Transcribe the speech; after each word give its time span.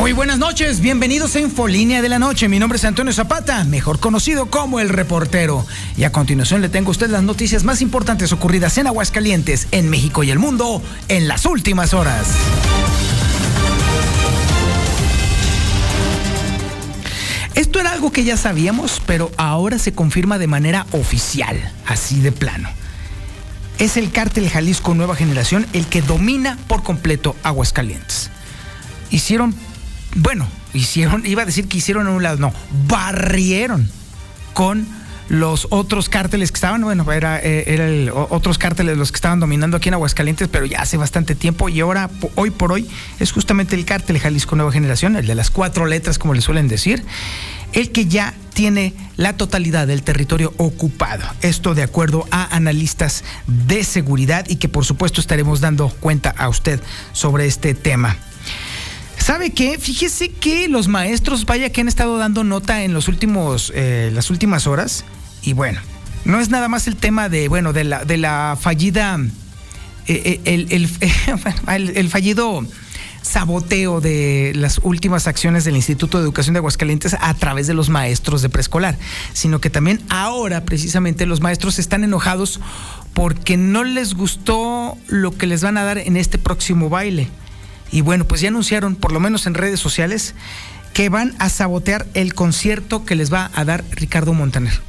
Muy 0.00 0.12
buenas 0.12 0.38
noches, 0.38 0.80
bienvenidos 0.80 1.36
a 1.36 1.40
Infolínea 1.40 2.00
de 2.00 2.08
la 2.08 2.18
Noche. 2.18 2.48
Mi 2.48 2.58
nombre 2.58 2.78
es 2.78 2.86
Antonio 2.86 3.12
Zapata, 3.12 3.64
mejor 3.64 4.00
conocido 4.00 4.46
como 4.46 4.80
el 4.80 4.88
reportero. 4.88 5.66
Y 5.94 6.04
a 6.04 6.10
continuación 6.10 6.62
le 6.62 6.70
tengo 6.70 6.88
a 6.88 6.92
usted 6.92 7.10
las 7.10 7.22
noticias 7.22 7.64
más 7.64 7.82
importantes 7.82 8.32
ocurridas 8.32 8.78
en 8.78 8.86
Aguascalientes, 8.86 9.68
en 9.72 9.90
México 9.90 10.22
y 10.24 10.30
el 10.30 10.38
mundo 10.38 10.82
en 11.08 11.28
las 11.28 11.44
últimas 11.44 11.92
horas. 11.92 12.28
Esto 17.54 17.78
era 17.78 17.92
algo 17.92 18.10
que 18.10 18.24
ya 18.24 18.38
sabíamos, 18.38 19.02
pero 19.04 19.30
ahora 19.36 19.78
se 19.78 19.92
confirma 19.92 20.38
de 20.38 20.46
manera 20.46 20.86
oficial, 20.92 21.74
así 21.86 22.20
de 22.20 22.32
plano. 22.32 22.70
Es 23.78 23.98
el 23.98 24.10
cártel 24.12 24.48
Jalisco 24.48 24.94
Nueva 24.94 25.14
Generación 25.14 25.66
el 25.74 25.84
que 25.84 26.00
domina 26.00 26.56
por 26.68 26.82
completo 26.82 27.36
Aguascalientes. 27.42 28.30
Hicieron 29.10 29.54
bueno, 30.16 30.48
hicieron, 30.74 31.24
iba 31.26 31.42
a 31.42 31.46
decir 31.46 31.68
que 31.68 31.78
hicieron 31.78 32.06
a 32.06 32.10
un 32.10 32.22
lado, 32.22 32.38
no, 32.38 32.52
barrieron 32.88 33.90
con 34.54 34.86
los 35.30 35.68
otros 35.70 36.08
cárteles 36.08 36.50
que 36.50 36.56
estaban, 36.56 36.82
bueno, 36.82 37.10
era, 37.12 37.38
eh, 37.38 37.64
era 37.68 38.12
otros 38.12 38.58
cárteles 38.58 38.98
los 38.98 39.12
que 39.12 39.16
estaban 39.16 39.38
dominando 39.38 39.76
aquí 39.76 39.88
en 39.88 39.94
Aguascalientes, 39.94 40.48
pero 40.48 40.66
ya 40.66 40.82
hace 40.82 40.96
bastante 40.96 41.36
tiempo 41.36 41.68
y 41.68 41.80
ahora, 41.80 42.10
hoy 42.34 42.50
por 42.50 42.72
hoy, 42.72 42.88
es 43.20 43.30
justamente 43.30 43.76
el 43.76 43.84
cártel 43.84 44.18
Jalisco 44.18 44.56
Nueva 44.56 44.72
Generación, 44.72 45.14
el 45.14 45.28
de 45.28 45.36
las 45.36 45.50
cuatro 45.50 45.86
letras, 45.86 46.18
como 46.18 46.34
le 46.34 46.40
suelen 46.40 46.66
decir, 46.66 47.04
el 47.72 47.92
que 47.92 48.06
ya 48.06 48.34
tiene 48.54 48.92
la 49.16 49.36
totalidad 49.36 49.86
del 49.86 50.02
territorio 50.02 50.52
ocupado. 50.56 51.22
Esto 51.42 51.76
de 51.76 51.84
acuerdo 51.84 52.26
a 52.32 52.54
analistas 52.54 53.22
de 53.46 53.84
seguridad 53.84 54.46
y 54.48 54.56
que 54.56 54.68
por 54.68 54.84
supuesto 54.84 55.20
estaremos 55.20 55.60
dando 55.60 55.88
cuenta 55.88 56.30
a 56.30 56.48
usted 56.48 56.80
sobre 57.12 57.46
este 57.46 57.74
tema. 57.74 58.16
¿Sabe 59.30 59.50
qué? 59.50 59.78
Fíjese 59.78 60.30
que 60.30 60.66
los 60.66 60.88
maestros, 60.88 61.46
vaya 61.46 61.70
que 61.70 61.80
han 61.80 61.86
estado 61.86 62.18
dando 62.18 62.42
nota 62.42 62.82
en 62.82 62.92
los 62.92 63.06
últimos, 63.06 63.72
eh, 63.76 64.10
las 64.12 64.28
últimas 64.28 64.66
horas. 64.66 65.04
Y 65.40 65.52
bueno, 65.52 65.78
no 66.24 66.40
es 66.40 66.50
nada 66.50 66.66
más 66.66 66.88
el 66.88 66.96
tema 66.96 67.28
de, 67.28 67.46
bueno, 67.46 67.72
de 67.72 67.84
la, 67.84 68.04
de 68.04 68.16
la 68.16 68.58
fallida, 68.60 69.20
eh, 70.08 70.40
eh, 70.44 70.66
el, 71.68 71.96
el, 71.96 72.08
fallido 72.08 72.66
saboteo 73.22 74.00
de 74.00 74.50
las 74.56 74.80
últimas 74.82 75.28
acciones 75.28 75.64
del 75.64 75.76
Instituto 75.76 76.18
de 76.18 76.24
Educación 76.24 76.54
de 76.54 76.58
Aguascalientes 76.58 77.14
a 77.20 77.32
través 77.34 77.68
de 77.68 77.74
los 77.74 77.88
maestros 77.88 78.42
de 78.42 78.48
preescolar, 78.48 78.98
sino 79.32 79.60
que 79.60 79.70
también 79.70 80.02
ahora 80.08 80.64
precisamente 80.64 81.24
los 81.24 81.40
maestros 81.40 81.78
están 81.78 82.02
enojados 82.02 82.58
porque 83.14 83.56
no 83.56 83.84
les 83.84 84.14
gustó 84.14 84.98
lo 85.06 85.30
que 85.30 85.46
les 85.46 85.62
van 85.62 85.76
a 85.76 85.84
dar 85.84 85.98
en 85.98 86.16
este 86.16 86.36
próximo 86.36 86.88
baile. 86.88 87.28
Y 87.92 88.02
bueno, 88.02 88.26
pues 88.26 88.40
ya 88.40 88.48
anunciaron, 88.48 88.96
por 88.96 89.12
lo 89.12 89.20
menos 89.20 89.46
en 89.46 89.54
redes 89.54 89.80
sociales, 89.80 90.34
que 90.92 91.08
van 91.08 91.34
a 91.38 91.48
sabotear 91.48 92.06
el 92.14 92.34
concierto 92.34 93.04
que 93.04 93.14
les 93.14 93.32
va 93.32 93.50
a 93.54 93.64
dar 93.64 93.84
Ricardo 93.92 94.32
Montaner. 94.32 94.80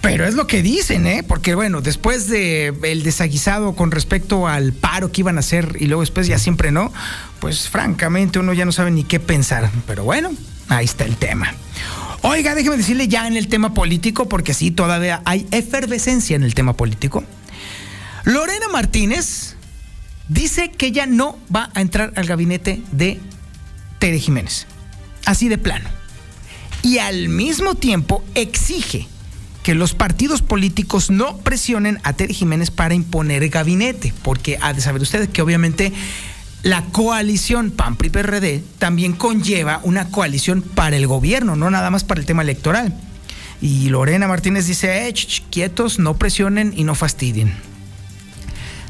Pero 0.00 0.26
es 0.26 0.34
lo 0.34 0.46
que 0.46 0.62
dicen, 0.62 1.06
¿eh? 1.06 1.24
Porque 1.26 1.54
bueno, 1.54 1.80
después 1.80 2.28
de 2.28 2.72
el 2.82 3.02
desaguisado 3.02 3.74
con 3.74 3.90
respecto 3.90 4.46
al 4.46 4.72
paro 4.72 5.10
que 5.10 5.22
iban 5.22 5.36
a 5.36 5.40
hacer 5.40 5.76
y 5.80 5.86
luego 5.86 6.02
después 6.02 6.26
ya 6.26 6.38
siempre 6.38 6.70
no, 6.70 6.92
pues 7.40 7.68
francamente 7.68 8.38
uno 8.38 8.52
ya 8.52 8.64
no 8.64 8.72
sabe 8.72 8.90
ni 8.90 9.04
qué 9.04 9.18
pensar. 9.18 9.70
Pero 9.86 10.04
bueno, 10.04 10.30
ahí 10.68 10.84
está 10.84 11.04
el 11.04 11.16
tema. 11.16 11.52
Oiga, 12.22 12.54
déjeme 12.54 12.76
decirle 12.76 13.08
ya 13.08 13.26
en 13.26 13.36
el 13.36 13.48
tema 13.48 13.74
político, 13.74 14.28
porque 14.28 14.54
sí, 14.54 14.70
todavía 14.70 15.20
hay 15.24 15.46
efervescencia 15.50 16.36
en 16.36 16.42
el 16.42 16.54
tema 16.54 16.74
político. 16.74 17.24
Lorena 18.24 18.68
Martínez 18.68 19.56
dice 20.28 20.70
que 20.70 20.86
ella 20.86 21.06
no 21.06 21.38
va 21.54 21.70
a 21.74 21.80
entrar 21.80 22.12
al 22.16 22.26
gabinete 22.26 22.82
de 22.92 23.20
Tere 23.98 24.18
Jiménez. 24.18 24.66
Así 25.26 25.48
de 25.48 25.58
plano. 25.58 25.88
Y 26.82 26.98
al 26.98 27.28
mismo 27.28 27.74
tiempo 27.74 28.24
exige 28.34 29.08
que 29.62 29.74
los 29.74 29.94
partidos 29.94 30.40
políticos 30.40 31.10
no 31.10 31.38
presionen 31.38 31.98
a 32.02 32.12
Tere 32.12 32.32
Jiménez 32.32 32.70
para 32.70 32.94
imponer 32.94 33.48
gabinete, 33.48 34.14
porque 34.22 34.58
ha 34.62 34.72
de 34.72 34.80
saber 34.80 35.02
usted 35.02 35.28
que 35.28 35.42
obviamente 35.42 35.92
la 36.62 36.82
coalición 36.84 37.70
PAN-PRI-PRD 37.70 38.62
también 38.78 39.12
conlleva 39.12 39.80
una 39.82 40.08
coalición 40.08 40.62
para 40.62 40.96
el 40.96 41.06
gobierno, 41.06 41.56
no 41.56 41.70
nada 41.70 41.90
más 41.90 42.04
para 42.04 42.20
el 42.20 42.26
tema 42.26 42.42
electoral. 42.42 42.94
Y 43.60 43.88
Lorena 43.88 44.28
Martínez 44.28 44.66
dice, 44.66 45.08
eh, 45.08 45.14
quietos, 45.50 45.98
no 45.98 46.16
presionen 46.16 46.72
y 46.76 46.84
no 46.84 46.94
fastidien 46.94 47.67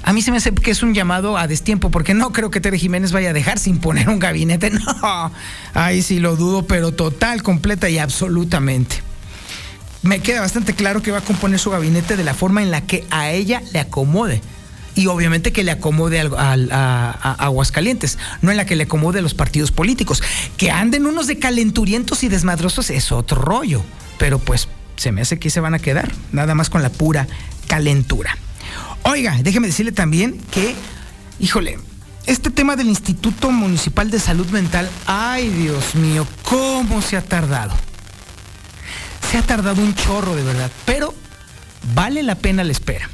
a 0.09 0.15
mí 0.15 0.23
se 0.23 0.31
me 0.31 0.39
hace 0.39 0.55
que 0.55 0.71
es 0.71 0.83
un 0.83 0.95
llamado 0.95 1.37
a 1.37 1.47
destiempo, 1.47 1.91
porque 1.91 2.15
no 2.15 2.33
creo 2.33 2.51
que 2.51 2.63
Tere 2.63 2.79
Jiménez 2.79 3.13
vaya 3.13 3.29
a 3.29 3.33
dejar 3.35 3.59
sin 3.59 3.77
poner 3.77 4.09
un 4.09 4.19
gabinete. 4.19 4.71
No, 5.03 5.31
ahí 5.75 6.01
sí 6.01 6.19
lo 6.19 6.35
dudo, 6.35 6.67
pero 6.67 6.93
total, 6.93 7.43
completa 7.43 7.91
y 7.91 7.99
absolutamente. 7.99 9.03
Me 10.01 10.21
queda 10.21 10.41
bastante 10.41 10.73
claro 10.73 11.03
que 11.03 11.11
va 11.11 11.19
a 11.19 11.21
componer 11.21 11.59
su 11.59 11.69
gabinete 11.69 12.17
de 12.17 12.25
la 12.25 12.33
forma 12.33 12.63
en 12.63 12.71
la 12.71 12.81
que 12.87 13.05
a 13.11 13.33
ella 13.33 13.61
le 13.75 13.81
acomode. 13.81 14.41
Y 14.95 15.09
obviamente 15.09 15.53
que 15.53 15.63
le 15.63 15.73
acomode 15.73 16.19
a, 16.21 17.35
Aguascalientes, 17.39 18.17
no 18.41 18.51
en 18.51 18.57
la 18.57 18.65
que 18.65 18.77
le 18.77 18.85
acomode 18.85 19.19
a 19.19 19.23
los 19.23 19.35
partidos 19.35 19.73
políticos. 19.73 20.23
Que 20.57 20.71
anden 20.71 21.05
unos 21.05 21.27
de 21.27 21.39
calenturientos 21.39 22.23
y 22.23 22.29
desmadrosos 22.29 22.89
es 22.89 23.13
otro 23.13 23.43
rollo. 23.43 23.85
Pero 24.19 24.39
pues 24.39 24.69
se 24.97 25.13
me 25.13 25.21
hace 25.21 25.39
que 25.39 25.51
se 25.51 25.61
van 25.61 25.75
a 25.75 25.79
quedar, 25.79 26.11
nada 26.33 26.55
más 26.55 26.71
con 26.71 26.83
la 26.83 26.89
pura 26.89 27.29
calentura. 27.67 28.39
Oiga, 29.03 29.37
déjeme 29.43 29.69
decirle 29.69 29.93
también 29.93 30.39
que, 30.51 30.75
híjole, 31.41 31.79
este 32.27 32.51
tema 32.51 32.77
del 32.77 32.89
Instituto 32.89 33.51
Municipal 33.51 34.11
de 34.11 34.21
Salud 34.21 34.47
Mental, 34.49 34.89
ay 35.07 35.49
Dios 35.49 35.95
mío, 35.95 36.27
cómo 36.43 37.01
se 37.01 37.17
ha 37.17 37.23
tardado. 37.23 37.75
Se 39.31 39.39
ha 39.39 39.43
tardado 39.43 39.83
un 39.83 39.95
chorro 39.95 40.37
de 40.37 40.43
verdad, 40.43 40.71
pero 40.85 41.15
vale 41.95 42.23
la 42.23 42.35
pena 42.35 42.65
la 42.65 42.73
espera. 42.73 43.09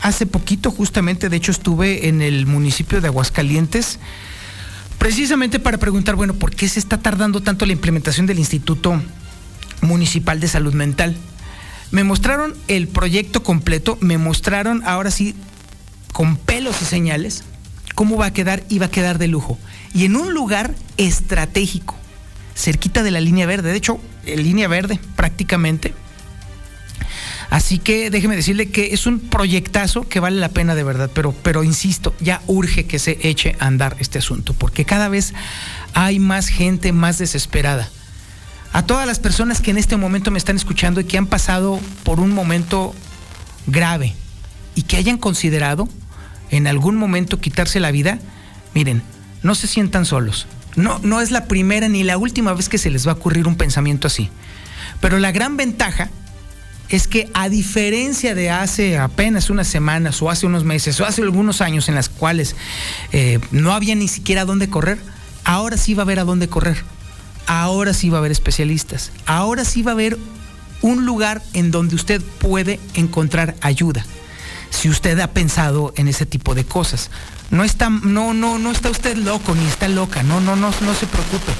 Hace 0.00 0.26
poquito, 0.26 0.70
justamente, 0.70 1.28
de 1.28 1.36
hecho, 1.36 1.52
estuve 1.52 2.08
en 2.08 2.22
el 2.22 2.46
municipio 2.46 3.00
de 3.00 3.08
Aguascalientes, 3.08 3.98
precisamente 4.98 5.58
para 5.58 5.78
preguntar, 5.78 6.16
bueno, 6.16 6.34
¿por 6.34 6.54
qué 6.54 6.68
se 6.68 6.78
está 6.78 6.98
tardando 6.98 7.40
tanto 7.42 7.66
la 7.66 7.72
implementación 7.72 8.26
del 8.26 8.38
Instituto 8.38 9.00
Municipal 9.82 10.40
de 10.40 10.48
Salud 10.48 10.74
Mental? 10.74 11.16
Me 11.90 12.04
mostraron 12.04 12.54
el 12.68 12.88
proyecto 12.88 13.42
completo, 13.42 13.96
me 14.00 14.18
mostraron 14.18 14.82
ahora 14.84 15.10
sí 15.10 15.34
con 16.12 16.36
pelos 16.36 16.82
y 16.82 16.84
señales 16.84 17.44
cómo 17.94 18.16
va 18.16 18.26
a 18.26 18.32
quedar 18.32 18.62
y 18.68 18.78
va 18.78 18.86
a 18.86 18.90
quedar 18.90 19.18
de 19.18 19.28
lujo. 19.28 19.58
Y 19.94 20.04
en 20.04 20.16
un 20.16 20.34
lugar 20.34 20.74
estratégico, 20.98 21.96
cerquita 22.54 23.02
de 23.02 23.10
la 23.10 23.20
línea 23.20 23.46
verde, 23.46 23.70
de 23.70 23.76
hecho, 23.76 24.00
línea 24.24 24.68
verde 24.68 25.00
prácticamente. 25.16 25.94
Así 27.50 27.78
que 27.78 28.10
déjeme 28.10 28.36
decirle 28.36 28.70
que 28.70 28.92
es 28.92 29.06
un 29.06 29.20
proyectazo 29.20 30.06
que 30.06 30.20
vale 30.20 30.38
la 30.38 30.50
pena 30.50 30.74
de 30.74 30.84
verdad, 30.84 31.10
pero, 31.14 31.32
pero 31.32 31.64
insisto, 31.64 32.14
ya 32.20 32.42
urge 32.46 32.86
que 32.86 32.98
se 32.98 33.18
eche 33.22 33.56
a 33.58 33.66
andar 33.66 33.96
este 34.00 34.18
asunto, 34.18 34.52
porque 34.52 34.84
cada 34.84 35.08
vez 35.08 35.32
hay 35.94 36.18
más 36.18 36.48
gente 36.48 36.92
más 36.92 37.16
desesperada 37.16 37.88
a 38.72 38.82
todas 38.82 39.06
las 39.06 39.18
personas 39.18 39.60
que 39.60 39.70
en 39.70 39.78
este 39.78 39.96
momento 39.96 40.30
me 40.30 40.38
están 40.38 40.56
escuchando 40.56 41.00
y 41.00 41.04
que 41.04 41.18
han 41.18 41.26
pasado 41.26 41.80
por 42.04 42.20
un 42.20 42.30
momento 42.30 42.94
grave 43.66 44.14
y 44.74 44.82
que 44.82 44.96
hayan 44.96 45.18
considerado 45.18 45.88
en 46.50 46.66
algún 46.66 46.96
momento 46.96 47.40
quitarse 47.40 47.80
la 47.80 47.90
vida, 47.90 48.18
miren, 48.74 49.02
no 49.42 49.54
se 49.54 49.66
sientan 49.66 50.04
solos. 50.04 50.46
No, 50.76 51.00
no 51.02 51.20
es 51.20 51.30
la 51.30 51.46
primera 51.46 51.88
ni 51.88 52.04
la 52.04 52.18
última 52.18 52.52
vez 52.52 52.68
que 52.68 52.78
se 52.78 52.90
les 52.90 53.06
va 53.06 53.12
a 53.12 53.14
ocurrir 53.16 53.48
un 53.48 53.56
pensamiento 53.56 54.06
así. 54.06 54.30
Pero 55.00 55.18
la 55.18 55.32
gran 55.32 55.56
ventaja 55.56 56.10
es 56.88 57.08
que 57.08 57.28
a 57.34 57.48
diferencia 57.48 58.34
de 58.34 58.50
hace 58.50 58.98
apenas 58.98 59.50
unas 59.50 59.68
semanas 59.68 60.22
o 60.22 60.30
hace 60.30 60.46
unos 60.46 60.64
meses 60.64 61.00
o 61.00 61.04
hace 61.04 61.22
algunos 61.22 61.60
años 61.60 61.88
en 61.88 61.94
las 61.94 62.08
cuales 62.08 62.56
eh, 63.12 63.40
no 63.50 63.72
había 63.72 63.94
ni 63.94 64.08
siquiera 64.08 64.44
dónde 64.44 64.70
correr, 64.70 64.98
ahora 65.44 65.76
sí 65.76 65.94
va 65.94 66.02
a 66.02 66.04
haber 66.04 66.20
a 66.20 66.24
dónde 66.24 66.48
correr 66.48 66.82
ahora 67.48 67.94
sí 67.94 68.10
va 68.10 68.18
a 68.18 68.20
haber 68.20 68.30
especialistas, 68.30 69.10
ahora 69.26 69.64
sí 69.64 69.82
va 69.82 69.92
a 69.92 69.94
haber 69.94 70.18
un 70.82 71.04
lugar 71.04 71.42
en 71.54 71.72
donde 71.72 71.96
usted 71.96 72.22
puede 72.22 72.78
encontrar 72.94 73.56
ayuda. 73.60 74.04
si 74.70 74.90
usted 74.90 75.18
ha 75.18 75.32
pensado 75.32 75.94
en 75.96 76.08
ese 76.08 76.26
tipo 76.26 76.54
de 76.54 76.62
cosas. 76.62 77.10
No 77.50 77.64
está, 77.64 77.88
no, 77.88 78.34
no, 78.34 78.58
no 78.58 78.70
está 78.70 78.90
usted 78.90 79.16
loco 79.16 79.54
ni 79.54 79.66
está 79.66 79.88
loca, 79.88 80.22
no, 80.22 80.40
no, 80.40 80.56
no, 80.56 80.68
no 80.68 80.94
se 80.94 81.06
preocupe. 81.06 81.52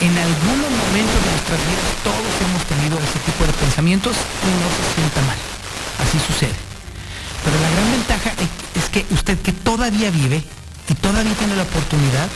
En 0.00 0.16
algún 0.16 0.60
momento 0.60 1.16
de 1.24 1.30
nuestras 1.32 1.60
vidas 1.66 1.90
todos 2.04 2.32
hemos 2.46 2.62
tenido 2.64 2.96
ese 2.98 3.18
tipo 3.26 3.44
de 3.44 3.52
pensamientos 3.52 4.14
y 4.14 4.50
no 4.62 4.68
se 4.70 4.94
sienta 4.94 5.20
mal. 5.22 5.36
Así 6.06 6.18
sucede. 6.24 6.54
Pero 7.44 7.60
la 7.60 7.70
gran 7.70 7.90
ventaja 7.90 8.32
es 8.76 8.88
que 8.90 9.04
usted 9.12 9.38
que 9.40 9.52
todavía 9.52 10.10
vive 10.12 10.44
y 10.88 10.94
todavía 10.94 11.34
tiene 11.34 11.56
la 11.56 11.64
oportunidad, 11.64 12.28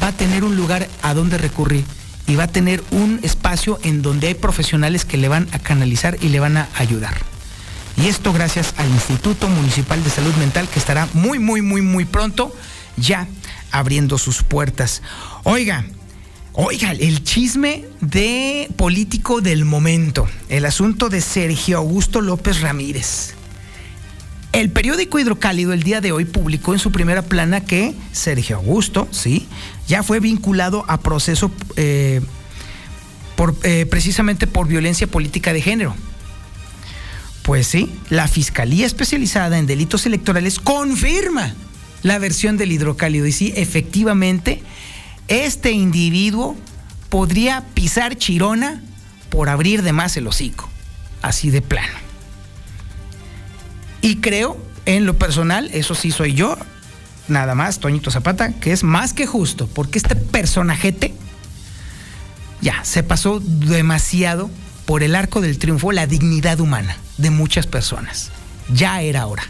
va 0.00 0.08
a 0.08 0.12
tener 0.12 0.44
un 0.44 0.54
lugar 0.54 0.88
a 1.02 1.14
donde 1.14 1.36
recurrir 1.36 1.84
y 2.28 2.36
va 2.36 2.44
a 2.44 2.48
tener 2.48 2.84
un 2.90 3.18
espacio 3.22 3.80
en 3.82 4.02
donde 4.02 4.28
hay 4.28 4.34
profesionales 4.34 5.04
que 5.04 5.16
le 5.16 5.28
van 5.28 5.48
a 5.52 5.58
canalizar 5.58 6.18
y 6.20 6.28
le 6.28 6.38
van 6.38 6.58
a 6.58 6.68
ayudar. 6.76 7.16
Y 7.96 8.06
esto 8.06 8.32
gracias 8.32 8.74
al 8.76 8.88
Instituto 8.90 9.48
Municipal 9.48 10.04
de 10.04 10.10
Salud 10.10 10.34
Mental 10.34 10.68
que 10.68 10.78
estará 10.78 11.08
muy, 11.14 11.40
muy, 11.40 11.62
muy, 11.62 11.82
muy 11.82 12.04
pronto 12.04 12.54
ya 12.96 13.26
abriendo 13.72 14.18
sus 14.18 14.42
puertas. 14.42 15.02
Oiga, 15.42 15.84
oiga, 16.52 16.92
el 16.92 17.24
chisme 17.24 17.86
de 18.00 18.68
político 18.76 19.40
del 19.40 19.64
momento, 19.64 20.28
el 20.48 20.66
asunto 20.66 21.08
de 21.08 21.20
Sergio 21.20 21.78
Augusto 21.78 22.20
López 22.20 22.60
Ramírez. 22.60 23.34
El 24.52 24.70
periódico 24.70 25.18
Hidrocálido 25.18 25.72
el 25.72 25.82
día 25.82 26.00
de 26.00 26.12
hoy 26.12 26.24
publicó 26.24 26.72
en 26.72 26.78
su 26.78 26.90
primera 26.90 27.22
plana 27.22 27.64
que 27.64 27.94
Sergio 28.12 28.56
Augusto, 28.56 29.06
sí, 29.10 29.46
ya 29.88 30.02
fue 30.02 30.20
vinculado 30.20 30.84
a 30.86 31.00
proceso 31.00 31.50
eh, 31.76 32.20
eh, 33.62 33.86
precisamente 33.90 34.46
por 34.46 34.68
violencia 34.68 35.06
política 35.06 35.52
de 35.52 35.62
género. 35.62 35.96
Pues 37.42 37.66
sí, 37.66 37.90
la 38.10 38.28
Fiscalía 38.28 38.86
Especializada 38.86 39.58
en 39.58 39.66
Delitos 39.66 40.04
Electorales 40.04 40.60
confirma 40.60 41.54
la 42.02 42.18
versión 42.18 42.58
del 42.58 42.72
hidrocálido. 42.72 43.26
Y 43.26 43.32
sí, 43.32 43.54
efectivamente, 43.56 44.62
este 45.28 45.72
individuo 45.72 46.56
podría 47.08 47.64
pisar 47.72 48.16
Chirona 48.16 48.82
por 49.30 49.48
abrir 49.48 49.82
de 49.82 49.94
más 49.94 50.16
el 50.18 50.26
hocico. 50.26 50.68
Así 51.22 51.48
de 51.50 51.62
plano. 51.62 51.98
Y 54.02 54.16
creo, 54.16 54.62
en 54.84 55.06
lo 55.06 55.18
personal, 55.18 55.70
eso 55.72 55.94
sí 55.94 56.10
soy 56.10 56.34
yo, 56.34 56.56
nada 57.28 57.54
más, 57.54 57.78
Toñito 57.78 58.10
Zapata, 58.10 58.52
que 58.52 58.72
es 58.72 58.84
más 58.84 59.12
que 59.12 59.26
justo, 59.26 59.66
porque 59.66 59.98
este 59.98 60.16
personajete 60.16 61.14
ya 62.60 62.84
se 62.84 63.02
pasó 63.02 63.40
demasiado 63.40 64.50
por 64.86 65.02
el 65.02 65.14
arco 65.14 65.40
del 65.40 65.58
triunfo 65.58 65.92
la 65.92 66.06
dignidad 66.06 66.60
humana 66.60 66.96
de 67.18 67.30
muchas 67.30 67.66
personas. 67.66 68.30
Ya 68.72 69.02
era 69.02 69.26
hora. 69.26 69.44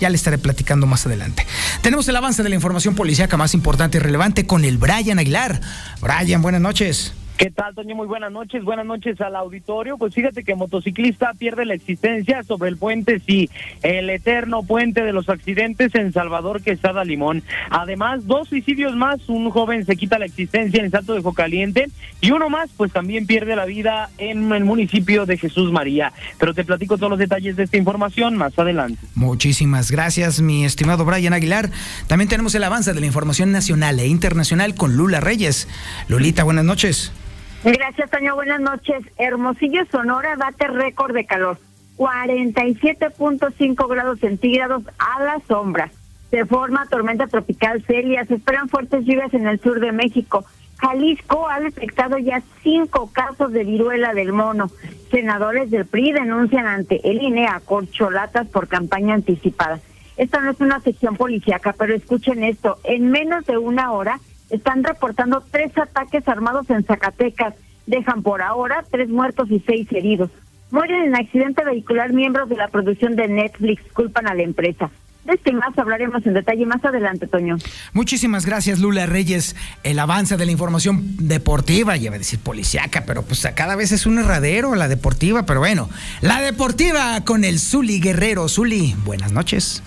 Ya 0.00 0.08
le 0.08 0.16
estaré 0.16 0.38
platicando 0.38 0.86
más 0.86 1.04
adelante. 1.04 1.46
Tenemos 1.82 2.08
el 2.08 2.16
avance 2.16 2.42
de 2.42 2.48
la 2.48 2.54
información 2.54 2.94
policíaca 2.94 3.36
más 3.36 3.52
importante 3.54 3.98
y 3.98 4.00
relevante 4.00 4.46
con 4.46 4.64
el 4.64 4.78
Brian 4.78 5.18
Aguilar. 5.18 5.60
Brian, 6.00 6.40
buenas 6.40 6.60
noches. 6.60 7.12
¿Qué 7.40 7.50
tal, 7.50 7.74
Toño? 7.74 7.96
Muy 7.96 8.06
buenas 8.06 8.30
noches. 8.30 8.62
Buenas 8.62 8.84
noches 8.84 9.18
al 9.22 9.34
auditorio. 9.34 9.96
Pues 9.96 10.14
fíjate 10.14 10.44
que 10.44 10.54
motociclista 10.54 11.32
pierde 11.32 11.64
la 11.64 11.72
existencia 11.72 12.42
sobre 12.42 12.68
el 12.68 12.76
puente, 12.76 13.18
sí, 13.26 13.48
el 13.82 14.10
eterno 14.10 14.62
puente 14.62 15.02
de 15.02 15.14
los 15.14 15.30
accidentes 15.30 15.94
en 15.94 16.12
Salvador 16.12 16.60
Quesada 16.60 17.02
Limón. 17.02 17.42
Además, 17.70 18.26
dos 18.26 18.48
suicidios 18.48 18.94
más. 18.94 19.26
Un 19.30 19.48
joven 19.48 19.86
se 19.86 19.96
quita 19.96 20.18
la 20.18 20.26
existencia 20.26 20.80
en 20.80 20.84
el 20.84 20.90
Salto 20.90 21.14
de 21.14 21.22
Jocaliente 21.22 21.88
y 22.20 22.30
uno 22.30 22.50
más, 22.50 22.68
pues 22.76 22.92
también 22.92 23.26
pierde 23.26 23.56
la 23.56 23.64
vida 23.64 24.10
en 24.18 24.52
el 24.52 24.66
municipio 24.66 25.24
de 25.24 25.38
Jesús 25.38 25.72
María. 25.72 26.12
Pero 26.38 26.52
te 26.52 26.62
platico 26.62 26.98
todos 26.98 27.08
los 27.08 27.18
detalles 27.18 27.56
de 27.56 27.62
esta 27.62 27.78
información 27.78 28.36
más 28.36 28.58
adelante. 28.58 29.00
Muchísimas 29.14 29.90
gracias, 29.90 30.42
mi 30.42 30.66
estimado 30.66 31.06
Brian 31.06 31.32
Aguilar. 31.32 31.70
También 32.06 32.28
tenemos 32.28 32.54
el 32.54 32.64
avance 32.64 32.92
de 32.92 33.00
la 33.00 33.06
información 33.06 33.50
nacional 33.50 33.98
e 33.98 34.06
internacional 34.08 34.74
con 34.74 34.94
Lula 34.94 35.20
Reyes. 35.20 35.68
Lulita, 36.06 36.44
buenas 36.44 36.66
noches. 36.66 37.14
Gracias, 37.62 38.10
Toño. 38.10 38.34
Buenas 38.34 38.60
noches. 38.60 39.02
Hermosillo, 39.18 39.84
Sonora, 39.90 40.34
bate 40.36 40.66
récord 40.68 41.14
de 41.14 41.26
calor. 41.26 41.58
47.5 41.98 43.88
grados 43.88 44.20
centígrados 44.20 44.84
a 44.98 45.22
la 45.22 45.40
sombra. 45.46 45.90
Se 46.30 46.46
forma 46.46 46.86
tormenta 46.86 47.26
tropical 47.26 47.84
Celia. 47.86 48.24
Se 48.24 48.36
esperan 48.36 48.70
fuertes 48.70 49.04
lluvias 49.04 49.34
en 49.34 49.46
el 49.46 49.60
sur 49.60 49.78
de 49.80 49.92
México. 49.92 50.46
Jalisco 50.78 51.46
ha 51.50 51.60
detectado 51.60 52.16
ya 52.16 52.42
cinco 52.62 53.10
casos 53.12 53.52
de 53.52 53.64
viruela 53.64 54.14
del 54.14 54.32
mono. 54.32 54.70
Senadores 55.10 55.70
del 55.70 55.84
PRI 55.84 56.12
denuncian 56.12 56.66
ante 56.66 57.10
el 57.10 57.20
INE 57.20 57.46
a 57.46 57.60
corcholatas 57.60 58.46
por 58.48 58.68
campaña 58.68 59.12
anticipada. 59.12 59.80
Esta 60.16 60.40
no 60.40 60.52
es 60.52 60.60
una 60.60 60.80
sección 60.80 61.16
policíaca, 61.16 61.74
pero 61.76 61.94
escuchen 61.94 62.42
esto. 62.42 62.78
En 62.84 63.10
menos 63.10 63.44
de 63.44 63.58
una 63.58 63.92
hora, 63.92 64.20
están 64.50 64.84
reportando 64.84 65.42
tres 65.50 65.76
ataques 65.78 66.26
armados 66.28 66.68
en 66.70 66.84
Zacatecas. 66.84 67.54
Dejan 67.86 68.22
por 68.22 68.42
ahora 68.42 68.84
tres 68.90 69.08
muertos 69.08 69.50
y 69.50 69.60
seis 69.60 69.88
heridos. 69.90 70.30
Mueren 70.70 71.02
en 71.02 71.16
accidente 71.16 71.64
vehicular 71.64 72.12
miembros 72.12 72.48
de 72.48 72.56
la 72.56 72.68
producción 72.68 73.16
de 73.16 73.26
Netflix, 73.26 73.82
culpan 73.92 74.28
a 74.28 74.34
la 74.34 74.42
empresa. 74.42 74.90
De 75.24 75.34
este 75.34 75.52
más 75.52 75.76
hablaremos 75.76 76.24
en 76.24 76.34
detalle 76.34 76.64
más 76.64 76.82
adelante, 76.84 77.26
Toño. 77.26 77.58
Muchísimas 77.92 78.46
gracias, 78.46 78.78
Lula 78.78 79.04
Reyes. 79.04 79.54
El 79.82 79.98
avance 79.98 80.36
de 80.36 80.46
la 80.46 80.52
información 80.52 81.16
deportiva, 81.18 81.96
ya 81.96 82.10
a 82.10 82.18
decir 82.18 82.38
policiaca, 82.38 83.04
pero 83.06 83.22
pues 83.22 83.46
cada 83.54 83.76
vez 83.76 83.92
es 83.92 84.06
un 84.06 84.18
herradero 84.18 84.74
la 84.74 84.88
deportiva, 84.88 85.44
pero 85.44 85.60
bueno, 85.60 85.90
la 86.22 86.40
deportiva 86.40 87.22
con 87.24 87.44
el 87.44 87.58
Zuli 87.58 88.00
Guerrero. 88.00 88.48
Zuli, 88.48 88.94
buenas 89.04 89.32
noches. 89.32 89.82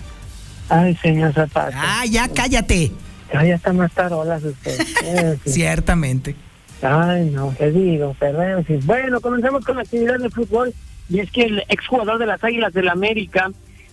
Ay, 0.68 0.96
señor 1.02 1.34
Zapata. 1.34 1.76
Ah, 1.76 2.06
ya 2.06 2.28
cállate. 2.28 2.92
Ya 3.42 3.54
está 3.54 3.72
más 3.72 3.92
tarde, 3.92 4.14
usted. 4.14 5.38
Ciertamente. 5.44 6.36
Ay, 6.82 7.30
no, 7.30 7.54
qué 7.56 7.70
digo, 7.70 8.14
perdón. 8.18 8.64
Bueno, 8.84 9.20
comenzamos 9.20 9.64
con 9.64 9.76
la 9.76 9.82
actividad 9.82 10.18
de 10.18 10.30
fútbol. 10.30 10.72
Y 11.08 11.20
es 11.20 11.30
que 11.30 11.42
el 11.42 11.62
exjugador 11.68 12.18
de 12.18 12.26
las 12.26 12.42
Águilas 12.42 12.72
del 12.72 12.86
la 12.86 12.92
América, 12.92 13.50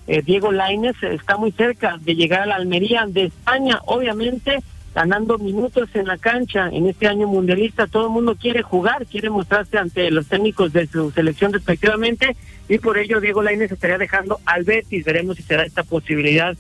eh, 0.08 0.22
Diego 0.22 0.52
Laines, 0.52 0.96
está 1.02 1.38
muy 1.38 1.52
cerca 1.52 1.98
de 2.02 2.16
llegar 2.16 2.42
a 2.42 2.46
la 2.46 2.56
Almería 2.56 3.06
de 3.08 3.26
España. 3.26 3.80
Obviamente, 3.86 4.60
ganando 4.94 5.38
minutos 5.38 5.90
en 5.94 6.06
la 6.08 6.18
cancha 6.18 6.70
en 6.70 6.88
este 6.88 7.08
año 7.08 7.28
mundialista. 7.28 7.88
Todo 7.88 8.08
el 8.08 8.12
mundo 8.12 8.36
quiere 8.36 8.62
jugar, 8.62 9.06
quiere 9.06 9.30
mostrarse 9.30 9.78
ante 9.78 10.12
los 10.12 10.28
técnicos 10.28 10.74
de 10.74 10.88
su 10.88 11.12
selección 11.12 11.54
respectivamente. 11.54 12.36
Y 12.68 12.78
por 12.78 12.98
ello, 12.98 13.20
Diego 13.20 13.42
Laines 13.42 13.72
estaría 13.72 13.98
dejando 13.98 14.40
al 14.46 14.64
Betis. 14.64 15.06
Veremos 15.06 15.38
si 15.38 15.44
será 15.44 15.64
esta 15.64 15.84
posibilidad 15.84 16.56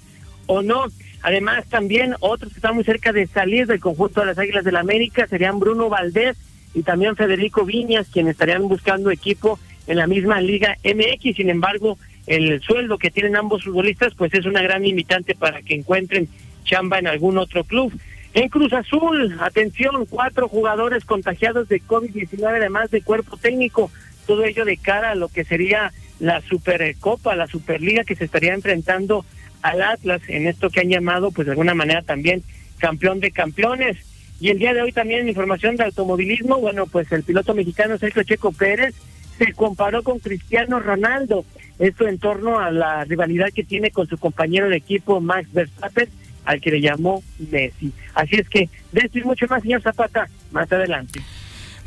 o 0.47 0.61
no. 0.61 0.85
Además, 1.21 1.65
también 1.69 2.15
otros 2.19 2.51
que 2.51 2.57
están 2.57 2.75
muy 2.75 2.83
cerca 2.83 3.11
de 3.11 3.27
salir 3.27 3.67
del 3.67 3.79
conjunto 3.79 4.21
de 4.21 4.27
las 4.27 4.37
Águilas 4.37 4.63
del 4.63 4.73
la 4.73 4.79
América 4.79 5.27
serían 5.27 5.59
Bruno 5.59 5.89
Valdés 5.89 6.37
y 6.73 6.83
también 6.83 7.15
Federico 7.15 7.65
Viñas, 7.65 8.07
quienes 8.11 8.31
estarían 8.31 8.67
buscando 8.67 9.11
equipo 9.11 9.59
en 9.87 9.97
la 9.97 10.07
misma 10.07 10.41
Liga 10.41 10.77
MX. 10.83 11.35
Sin 11.35 11.49
embargo, 11.49 11.97
el 12.27 12.61
sueldo 12.61 12.97
que 12.97 13.11
tienen 13.11 13.35
ambos 13.35 13.63
futbolistas, 13.63 14.13
pues 14.15 14.33
es 14.33 14.45
una 14.45 14.61
gran 14.61 14.83
limitante 14.83 15.35
para 15.35 15.61
que 15.61 15.75
encuentren 15.75 16.27
chamba 16.63 16.99
en 16.99 17.07
algún 17.07 17.37
otro 17.37 17.63
club. 17.63 17.93
En 18.33 18.47
Cruz 18.47 18.71
Azul, 18.71 19.37
atención, 19.41 20.05
cuatro 20.05 20.47
jugadores 20.47 21.03
contagiados 21.03 21.67
de 21.67 21.81
COVID-19, 21.81 22.45
además 22.45 22.89
de 22.89 23.01
cuerpo 23.01 23.37
técnico. 23.37 23.91
Todo 24.25 24.45
ello 24.45 24.63
de 24.63 24.77
cara 24.77 25.11
a 25.11 25.15
lo 25.15 25.27
que 25.27 25.43
sería 25.43 25.91
la 26.19 26.39
Supercopa, 26.41 27.35
la 27.35 27.47
Superliga 27.47 28.05
que 28.05 28.15
se 28.15 28.23
estaría 28.25 28.53
enfrentando 28.53 29.25
al 29.61 29.81
Atlas 29.81 30.21
en 30.27 30.47
esto 30.47 30.69
que 30.69 30.81
han 30.81 30.89
llamado, 30.89 31.31
pues 31.31 31.45
de 31.45 31.51
alguna 31.51 31.73
manera 31.73 32.01
también 32.01 32.43
campeón 32.77 33.19
de 33.19 33.31
campeones. 33.31 33.97
Y 34.39 34.49
el 34.49 34.59
día 34.59 34.73
de 34.73 34.81
hoy 34.81 34.91
también 34.91 35.29
información 35.29 35.75
de 35.75 35.83
automovilismo, 35.83 36.57
bueno, 36.57 36.87
pues 36.87 37.11
el 37.11 37.23
piloto 37.23 37.53
mexicano 37.53 37.97
Sergio 37.97 38.23
Checo 38.23 38.51
Pérez 38.51 38.95
se 39.37 39.53
comparó 39.53 40.03
con 40.03 40.19
Cristiano 40.19 40.79
Ronaldo, 40.79 41.45
esto 41.79 42.07
en 42.07 42.19
torno 42.19 42.59
a 42.59 42.71
la 42.71 43.05
rivalidad 43.05 43.49
que 43.53 43.63
tiene 43.63 43.91
con 43.91 44.07
su 44.07 44.17
compañero 44.17 44.69
de 44.69 44.77
equipo 44.77 45.21
Max 45.21 45.47
Verstappen, 45.51 46.09
al 46.45 46.59
que 46.59 46.71
le 46.71 46.81
llamó 46.81 47.23
Messi. 47.51 47.91
Así 48.13 48.35
es 48.35 48.49
que 48.49 48.69
de 48.91 49.01
esto 49.01 49.19
y 49.19 49.23
mucho 49.23 49.45
más, 49.47 49.61
señor 49.61 49.81
Zapata, 49.81 50.27
más 50.51 50.71
adelante. 50.71 51.21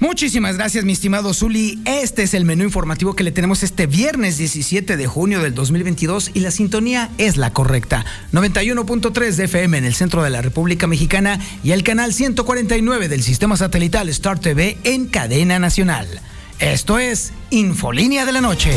Muchísimas 0.04 0.58
gracias, 0.58 0.84
mi 0.84 0.92
estimado 0.92 1.32
Zuli. 1.32 1.80
Este 1.86 2.24
es 2.24 2.34
el 2.34 2.44
menú 2.44 2.62
informativo 2.62 3.14
que 3.14 3.24
le 3.24 3.32
tenemos 3.32 3.62
este 3.62 3.86
viernes 3.86 4.36
17 4.36 4.98
de 4.98 5.06
junio 5.06 5.40
del 5.40 5.54
2022 5.54 6.32
y 6.34 6.40
la 6.40 6.50
sintonía 6.50 7.10
es 7.16 7.38
la 7.38 7.54
correcta. 7.54 8.04
91.3 8.30 9.34
de 9.36 9.44
FM 9.44 9.78
en 9.78 9.84
el 9.86 9.94
centro 9.94 10.22
de 10.22 10.28
la 10.28 10.42
República 10.42 10.86
Mexicana 10.86 11.40
y 11.62 11.72
el 11.72 11.82
canal 11.84 12.12
149 12.12 13.08
del 13.08 13.22
sistema 13.22 13.56
satelital 13.56 14.10
Star 14.10 14.38
TV 14.38 14.76
en 14.84 15.06
cadena 15.06 15.58
nacional. 15.58 16.06
Esto 16.58 16.98
es 16.98 17.32
Infolínea 17.48 18.26
de 18.26 18.32
la 18.32 18.42
Noche. 18.42 18.72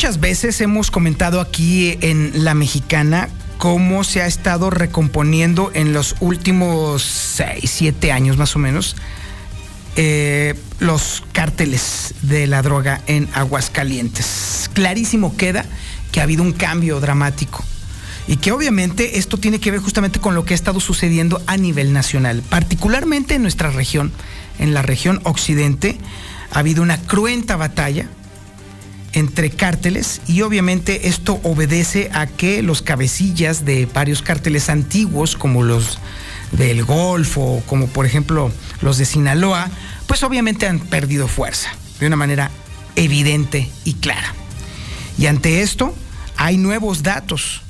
Muchas 0.00 0.18
veces 0.18 0.58
hemos 0.62 0.90
comentado 0.90 1.42
aquí 1.42 1.98
en 2.00 2.32
La 2.42 2.54
Mexicana 2.54 3.28
cómo 3.58 4.02
se 4.02 4.22
ha 4.22 4.26
estado 4.26 4.70
recomponiendo 4.70 5.70
en 5.74 5.92
los 5.92 6.16
últimos 6.20 7.02
6, 7.02 7.70
7 7.70 8.10
años 8.10 8.38
más 8.38 8.56
o 8.56 8.58
menos 8.58 8.96
eh, 9.96 10.54
los 10.78 11.22
cárteles 11.32 12.14
de 12.22 12.46
la 12.46 12.62
droga 12.62 13.02
en 13.08 13.28
Aguascalientes. 13.34 14.70
Clarísimo 14.72 15.36
queda 15.36 15.66
que 16.12 16.20
ha 16.20 16.22
habido 16.22 16.44
un 16.44 16.54
cambio 16.54 16.98
dramático 16.98 17.62
y 18.26 18.36
que 18.36 18.52
obviamente 18.52 19.18
esto 19.18 19.36
tiene 19.36 19.60
que 19.60 19.70
ver 19.70 19.80
justamente 19.80 20.18
con 20.18 20.34
lo 20.34 20.46
que 20.46 20.54
ha 20.54 20.56
estado 20.56 20.80
sucediendo 20.80 21.42
a 21.46 21.58
nivel 21.58 21.92
nacional, 21.92 22.42
particularmente 22.48 23.34
en 23.34 23.42
nuestra 23.42 23.70
región, 23.70 24.12
en 24.58 24.72
la 24.72 24.80
región 24.80 25.20
occidente, 25.24 25.98
ha 26.52 26.60
habido 26.60 26.82
una 26.82 26.96
cruenta 27.02 27.56
batalla 27.56 28.08
entre 29.12 29.50
cárteles 29.50 30.20
y 30.26 30.42
obviamente 30.42 31.08
esto 31.08 31.40
obedece 31.42 32.10
a 32.12 32.26
que 32.26 32.62
los 32.62 32.82
cabecillas 32.82 33.64
de 33.64 33.86
varios 33.86 34.22
cárteles 34.22 34.68
antiguos 34.68 35.36
como 35.36 35.62
los 35.62 35.98
del 36.52 36.84
Golfo, 36.84 37.62
como 37.66 37.86
por 37.88 38.06
ejemplo 38.06 38.52
los 38.80 38.98
de 38.98 39.04
Sinaloa, 39.04 39.70
pues 40.06 40.22
obviamente 40.22 40.66
han 40.66 40.80
perdido 40.80 41.28
fuerza 41.28 41.70
de 41.98 42.06
una 42.06 42.16
manera 42.16 42.50
evidente 42.96 43.70
y 43.84 43.94
clara. 43.94 44.34
Y 45.18 45.26
ante 45.26 45.62
esto 45.62 45.94
hay 46.36 46.56
nuevos 46.56 47.02
datos. 47.02 47.62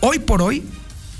Hoy 0.00 0.18
por 0.18 0.42
hoy, 0.42 0.64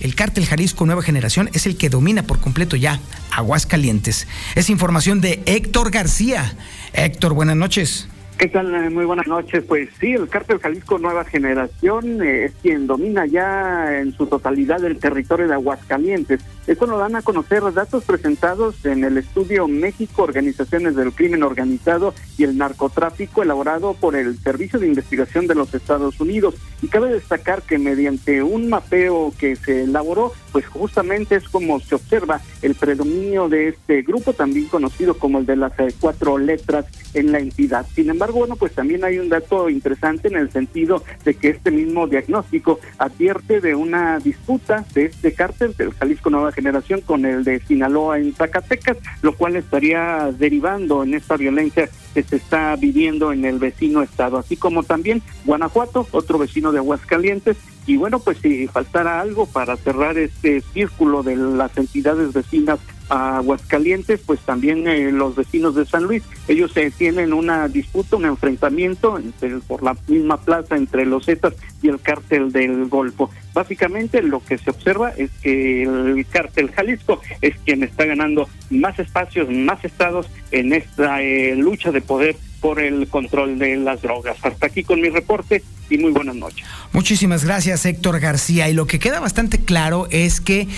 el 0.01 0.15
cártel 0.15 0.47
Jalisco 0.47 0.87
Nueva 0.87 1.03
Generación 1.03 1.51
es 1.53 1.67
el 1.67 1.77
que 1.77 1.91
domina 1.91 2.23
por 2.23 2.41
completo 2.41 2.77
ya 2.77 3.01
Aguascalientes. 3.31 4.27
Es 4.55 4.71
información 4.71 5.21
de 5.21 5.43
Héctor 5.47 5.91
García. 5.91 6.57
Héctor, 6.93 7.35
buenas 7.35 7.57
noches. 7.57 8.09
¿Qué 8.39 8.47
tal? 8.47 8.73
Eh, 8.73 8.89
muy 8.89 9.05
buenas 9.05 9.27
noches. 9.27 9.65
Pues 9.65 9.89
sí, 9.99 10.13
el 10.13 10.29
cártel 10.29 10.61
Jalisco 10.61 10.97
Nueva 10.97 11.25
Generación 11.25 12.23
eh, 12.23 12.45
es 12.45 12.53
quien 12.63 12.87
domina 12.87 13.27
ya 13.27 13.99
en 13.99 14.13
su 14.13 14.29
totalidad 14.29 14.85
el 14.85 15.01
territorio 15.01 15.49
de 15.49 15.55
Aguascalientes. 15.55 16.41
Esto 16.69 16.85
lo 16.85 16.99
dan 16.99 17.17
a 17.17 17.23
conocer 17.23 17.63
datos 17.73 18.05
presentados 18.05 18.85
en 18.85 19.03
el 19.03 19.17
estudio 19.17 19.67
México, 19.67 20.23
Organizaciones 20.23 20.95
del 20.97 21.15
Crimen 21.15 21.43
Organizado 21.43 22.13
y 22.37 22.45
el 22.45 22.59
Narcotráfico, 22.59 23.43
elaborado 23.43 23.95
por 23.95 24.15
el 24.15 24.39
Servicio 24.39 24.79
de 24.79 24.87
Investigación 24.87 25.47
de 25.47 25.55
los 25.55 25.73
Estados 25.73 26.21
Unidos. 26.21 26.57
Y 26.83 26.89
cabe 26.89 27.11
destacar 27.11 27.63
que 27.63 27.79
mediante 27.79 28.43
un 28.43 28.69
mapeo 28.69 29.33
que 29.39 29.57
se 29.57 29.85
elaboró, 29.85 30.35
pues 30.53 30.67
justamente 30.67 31.37
es 31.37 31.49
como 31.49 31.81
se 31.81 31.95
observa 31.95 32.43
el 32.61 32.75
predominio 32.75 33.49
de 33.49 33.69
este 33.69 34.03
grupo, 34.03 34.35
también 34.35 34.67
conocido 34.67 35.15
como 35.15 35.39
el 35.39 35.47
de 35.47 35.57
las 35.57 35.73
eh, 35.79 35.95
cuatro 35.99 36.37
letras 36.37 36.85
en 37.15 37.33
la 37.33 37.39
entidad. 37.39 37.87
Sin 37.95 38.11
embargo, 38.11 38.41
bueno, 38.41 38.57
pues 38.57 38.73
también 38.73 39.05
hay 39.05 39.19
un 39.19 39.31
dato 39.31 39.71
interesante 39.71 40.29
en 40.29 40.37
el 40.37 40.51
sentido 40.51 41.03
de 41.25 41.33
que 41.33 41.49
este 41.49 41.71
mismo 41.71 42.07
diagnóstico 42.07 42.79
advierte 42.99 43.63
de 43.63 43.75
una 43.75 44.19
disputa 44.19 44.85
de 44.93 45.07
este 45.07 45.33
cártel 45.33 45.75
del 45.75 45.95
Jalisco 45.95 46.29
Nueva 46.29 46.53
Generación 46.59 47.03
con 47.03 47.25
el 47.25 47.45
de 47.45 47.61
Sinaloa 47.61 48.19
en 48.19 48.35
Zacatecas, 48.35 48.97
lo 49.23 49.33
cual 49.37 49.55
estaría 49.55 50.29
derivando 50.37 51.05
en 51.05 51.15
esta 51.15 51.37
violencia 51.37 51.89
que 52.15 52.25
se 52.25 52.35
está 52.35 52.75
viviendo 52.75 53.33
en 53.33 53.45
el 53.45 53.61
vecino 53.61 54.03
estado, 54.03 54.39
así 54.39 54.57
como 54.57 54.83
también 54.83 55.23
Guanajuato, 55.45 56.09
otro 56.11 56.37
vecino 56.37 56.73
de 56.73 56.79
Aguascalientes, 56.79 57.57
y 57.87 57.97
bueno, 57.97 58.19
pues 58.19 58.39
si 58.39 58.67
faltara 58.67 59.21
algo 59.21 59.47
para 59.47 59.77
cerrar 59.77 60.19
este 60.19 60.61
círculo 60.75 61.23
de 61.23 61.37
las 61.37 61.79
entidades 61.79 62.33
vecinas 62.33 62.81
a 63.09 63.39
Aguascalientes, 63.39 64.21
pues 64.25 64.41
también 64.41 64.87
eh, 64.87 65.11
los 65.13 65.35
vecinos 65.37 65.75
de 65.75 65.87
San 65.87 66.05
Luis, 66.05 66.23
ellos 66.47 66.77
eh, 66.77 66.91
tienen 66.97 67.33
una 67.33 67.69
disputa, 67.69 68.17
un 68.17 68.27
enfrentamiento 68.27 69.19
por 69.67 69.83
la 69.83 69.97
misma 70.07 70.39
plaza 70.39 70.77
entre 70.77 71.07
los 71.07 71.27
Zetas 71.27 71.55
y 71.83 71.89
el 71.89 72.01
cártel 72.01 72.53
del 72.53 72.87
Golfo. 72.87 73.31
Básicamente 73.55 74.23
lo 74.23 74.41
que 74.45 74.59
se 74.59 74.71
observa 74.71 75.11
es 75.11 75.31
que 75.43 75.83
el 75.83 76.27
cártel 76.31 76.71
Jalisco 76.71 77.21
es 77.41 77.57
quien 77.65 77.83
está 77.83 78.05
ganando 78.05 78.49
más 78.71 78.99
espacios, 78.99 79.49
más 79.51 79.85
estados 79.85 80.29
en 80.51 80.73
esta 80.73 81.23
eh, 81.23 81.57
lucha 81.57 81.91
de 81.91 82.01
poder 82.01 82.37
por 82.61 82.81
el 82.81 83.09
control 83.09 83.59
de 83.59 83.77
las 83.77 84.03
drogas. 84.03 84.37
Hasta 84.43 84.67
aquí 84.67 84.83
con 84.83 85.01
mi 85.01 85.09
reporte 85.09 85.63
y 85.91 85.99
muy 85.99 86.13
buenas 86.13 86.37
noches. 86.37 86.65
Muchísimas 86.93 87.45
gracias 87.45 87.87
Héctor 87.87 88.21
García. 88.21 88.69
Y 88.69 88.75
lo 88.75 88.87
que 88.87 88.99
queda 88.99 89.21
bastante 89.21 89.59
claro 89.59 90.09
es 90.11 90.41
que 90.41 90.69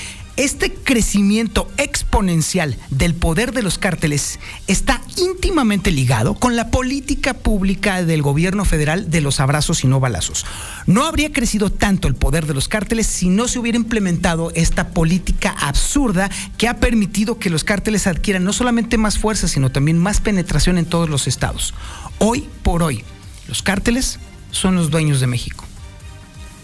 este 0.44 0.72
crecimiento 0.72 1.70
exponencial 1.76 2.78
del 2.88 3.14
poder 3.14 3.52
de 3.52 3.62
los 3.62 3.76
cárteles 3.76 4.40
está 4.68 5.02
íntimamente 5.18 5.90
ligado 5.90 6.34
con 6.34 6.56
la 6.56 6.70
política 6.70 7.34
pública 7.34 8.02
del 8.02 8.22
gobierno 8.22 8.64
federal 8.64 9.10
de 9.10 9.20
los 9.20 9.38
abrazos 9.38 9.84
y 9.84 9.86
no 9.86 10.00
balazos. 10.00 10.46
No 10.86 11.04
habría 11.04 11.30
crecido 11.30 11.68
tanto 11.68 12.08
el 12.08 12.14
poder 12.14 12.46
de 12.46 12.54
los 12.54 12.68
cárteles 12.68 13.06
si 13.06 13.28
no 13.28 13.48
se 13.48 13.58
hubiera 13.58 13.76
implementado 13.76 14.50
esta 14.54 14.88
política 14.88 15.54
absurda 15.60 16.30
que 16.56 16.68
ha 16.68 16.78
permitido 16.78 17.38
que 17.38 17.50
los 17.50 17.62
cárteles 17.62 18.06
adquieran 18.06 18.42
no 18.42 18.54
solamente 18.54 18.96
más 18.96 19.18
fuerza, 19.18 19.46
sino 19.46 19.70
también 19.70 19.98
más 19.98 20.22
penetración 20.22 20.78
en 20.78 20.86
todos 20.86 21.10
los 21.10 21.26
estados. 21.26 21.74
Hoy 22.18 22.48
por 22.62 22.82
hoy, 22.82 23.04
los 23.46 23.62
cárteles 23.62 24.18
son 24.52 24.74
los 24.74 24.90
dueños 24.90 25.20
de 25.20 25.26
México. 25.26 25.66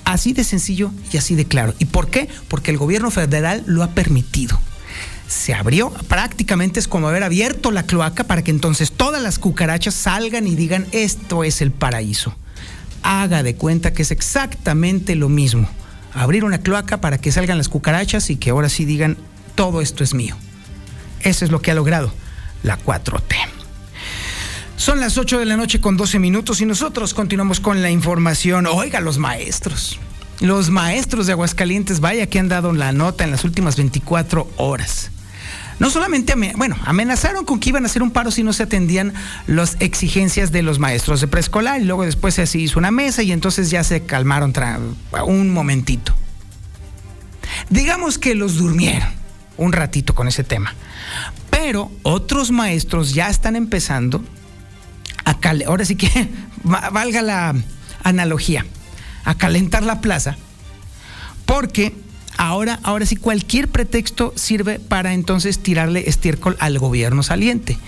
Así 0.06 0.32
de 0.32 0.44
sencillo 0.44 0.92
y 1.12 1.16
así 1.16 1.34
de 1.34 1.46
claro. 1.46 1.74
¿Y 1.80 1.86
por 1.86 2.08
qué? 2.08 2.28
Porque 2.46 2.70
el 2.70 2.78
gobierno 2.78 3.10
federal 3.10 3.64
lo 3.66 3.82
ha 3.82 3.90
permitido. 3.90 4.56
Se 5.26 5.52
abrió, 5.52 5.90
prácticamente 5.90 6.78
es 6.78 6.86
como 6.86 7.08
haber 7.08 7.24
abierto 7.24 7.72
la 7.72 7.82
cloaca 7.82 8.22
para 8.22 8.44
que 8.44 8.52
entonces 8.52 8.92
todas 8.92 9.20
las 9.20 9.40
cucarachas 9.40 9.94
salgan 9.94 10.46
y 10.46 10.54
digan, 10.54 10.86
esto 10.92 11.42
es 11.42 11.60
el 11.60 11.72
paraíso. 11.72 12.36
Haga 13.02 13.42
de 13.42 13.56
cuenta 13.56 13.92
que 13.92 14.02
es 14.02 14.12
exactamente 14.12 15.16
lo 15.16 15.28
mismo. 15.28 15.68
Abrir 16.14 16.44
una 16.44 16.58
cloaca 16.58 17.00
para 17.00 17.18
que 17.18 17.32
salgan 17.32 17.58
las 17.58 17.68
cucarachas 17.68 18.30
y 18.30 18.36
que 18.36 18.50
ahora 18.50 18.68
sí 18.68 18.84
digan, 18.84 19.18
todo 19.56 19.82
esto 19.82 20.04
es 20.04 20.14
mío. 20.14 20.36
Eso 21.22 21.44
es 21.44 21.50
lo 21.50 21.60
que 21.60 21.72
ha 21.72 21.74
logrado 21.74 22.12
la 22.62 22.78
4T. 22.78 23.34
Son 24.76 25.00
las 25.00 25.16
8 25.16 25.38
de 25.38 25.46
la 25.46 25.56
noche 25.56 25.80
con 25.80 25.96
12 25.96 26.18
minutos 26.18 26.60
y 26.60 26.66
nosotros 26.66 27.14
continuamos 27.14 27.60
con 27.60 27.80
la 27.80 27.90
información. 27.90 28.66
Oiga, 28.66 29.00
los 29.00 29.16
maestros. 29.16 29.98
Los 30.40 30.68
maestros 30.68 31.26
de 31.26 31.32
Aguascalientes, 31.32 32.00
vaya 32.00 32.26
que 32.26 32.38
han 32.38 32.48
dado 32.48 32.72
la 32.74 32.92
nota 32.92 33.24
en 33.24 33.30
las 33.30 33.44
últimas 33.44 33.76
24 33.76 34.46
horas. 34.58 35.10
No 35.78 35.88
solamente, 35.88 36.34
bueno, 36.56 36.76
amenazaron 36.84 37.46
con 37.46 37.58
que 37.58 37.70
iban 37.70 37.84
a 37.84 37.86
hacer 37.86 38.02
un 38.02 38.10
paro 38.10 38.30
si 38.30 38.42
no 38.42 38.52
se 38.52 38.64
atendían 38.64 39.14
las 39.46 39.76
exigencias 39.80 40.52
de 40.52 40.62
los 40.62 40.78
maestros 40.78 41.22
de 41.22 41.26
preescolar 41.26 41.80
y 41.80 41.84
luego 41.84 42.04
después 42.04 42.34
se 42.34 42.58
hizo 42.58 42.78
una 42.78 42.90
mesa 42.90 43.22
y 43.22 43.32
entonces 43.32 43.70
ya 43.70 43.82
se 43.82 44.02
calmaron 44.02 44.52
un 45.26 45.50
momentito. 45.50 46.14
Digamos 47.70 48.18
que 48.18 48.34
los 48.34 48.56
durmieron 48.56 49.08
un 49.56 49.72
ratito 49.72 50.14
con 50.14 50.28
ese 50.28 50.44
tema. 50.44 50.74
Pero 51.50 51.90
otros 52.02 52.50
maestros 52.50 53.14
ya 53.14 53.28
están 53.28 53.56
empezando 53.56 54.22
ahora 55.66 55.84
sí 55.84 55.96
que 55.96 56.08
valga 56.62 57.22
la 57.22 57.54
analogía, 58.02 58.64
a 59.24 59.36
calentar 59.36 59.82
la 59.82 60.00
plaza, 60.00 60.36
porque 61.44 61.92
ahora, 62.36 62.78
ahora 62.82 63.06
sí 63.06 63.16
cualquier 63.16 63.68
pretexto 63.68 64.32
sirve 64.36 64.78
para 64.78 65.12
entonces 65.14 65.58
tirarle 65.58 66.08
estiércol 66.08 66.56
al 66.60 66.78
gobierno 66.78 67.22
saliente. 67.22 67.78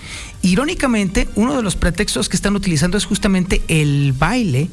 Irónicamente, 0.41 1.27
uno 1.35 1.55
de 1.55 1.63
los 1.63 1.75
pretextos 1.75 2.29
que 2.29 2.35
están 2.35 2.55
utilizando 2.55 2.97
es 2.97 3.05
justamente 3.05 3.61
el 3.67 4.13
baile, 4.13 4.69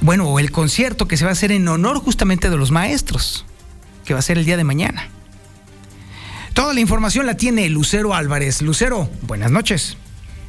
bueno, 0.00 0.28
o 0.28 0.38
el 0.38 0.50
concierto 0.50 1.08
que 1.08 1.16
se 1.16 1.24
va 1.24 1.30
a 1.30 1.32
hacer 1.32 1.52
en 1.52 1.66
honor 1.68 1.98
justamente 1.98 2.50
de 2.50 2.56
los 2.56 2.70
maestros, 2.70 3.46
que 4.04 4.12
va 4.12 4.20
a 4.20 4.22
ser 4.22 4.38
el 4.38 4.44
día 4.44 4.56
de 4.56 4.64
mañana. 4.64 5.08
Toda 6.52 6.72
la 6.72 6.80
información 6.80 7.26
la 7.26 7.36
tiene 7.36 7.68
Lucero 7.68 8.14
Álvarez. 8.14 8.62
Lucero, 8.62 9.10
buenas 9.22 9.50
noches. 9.50 9.98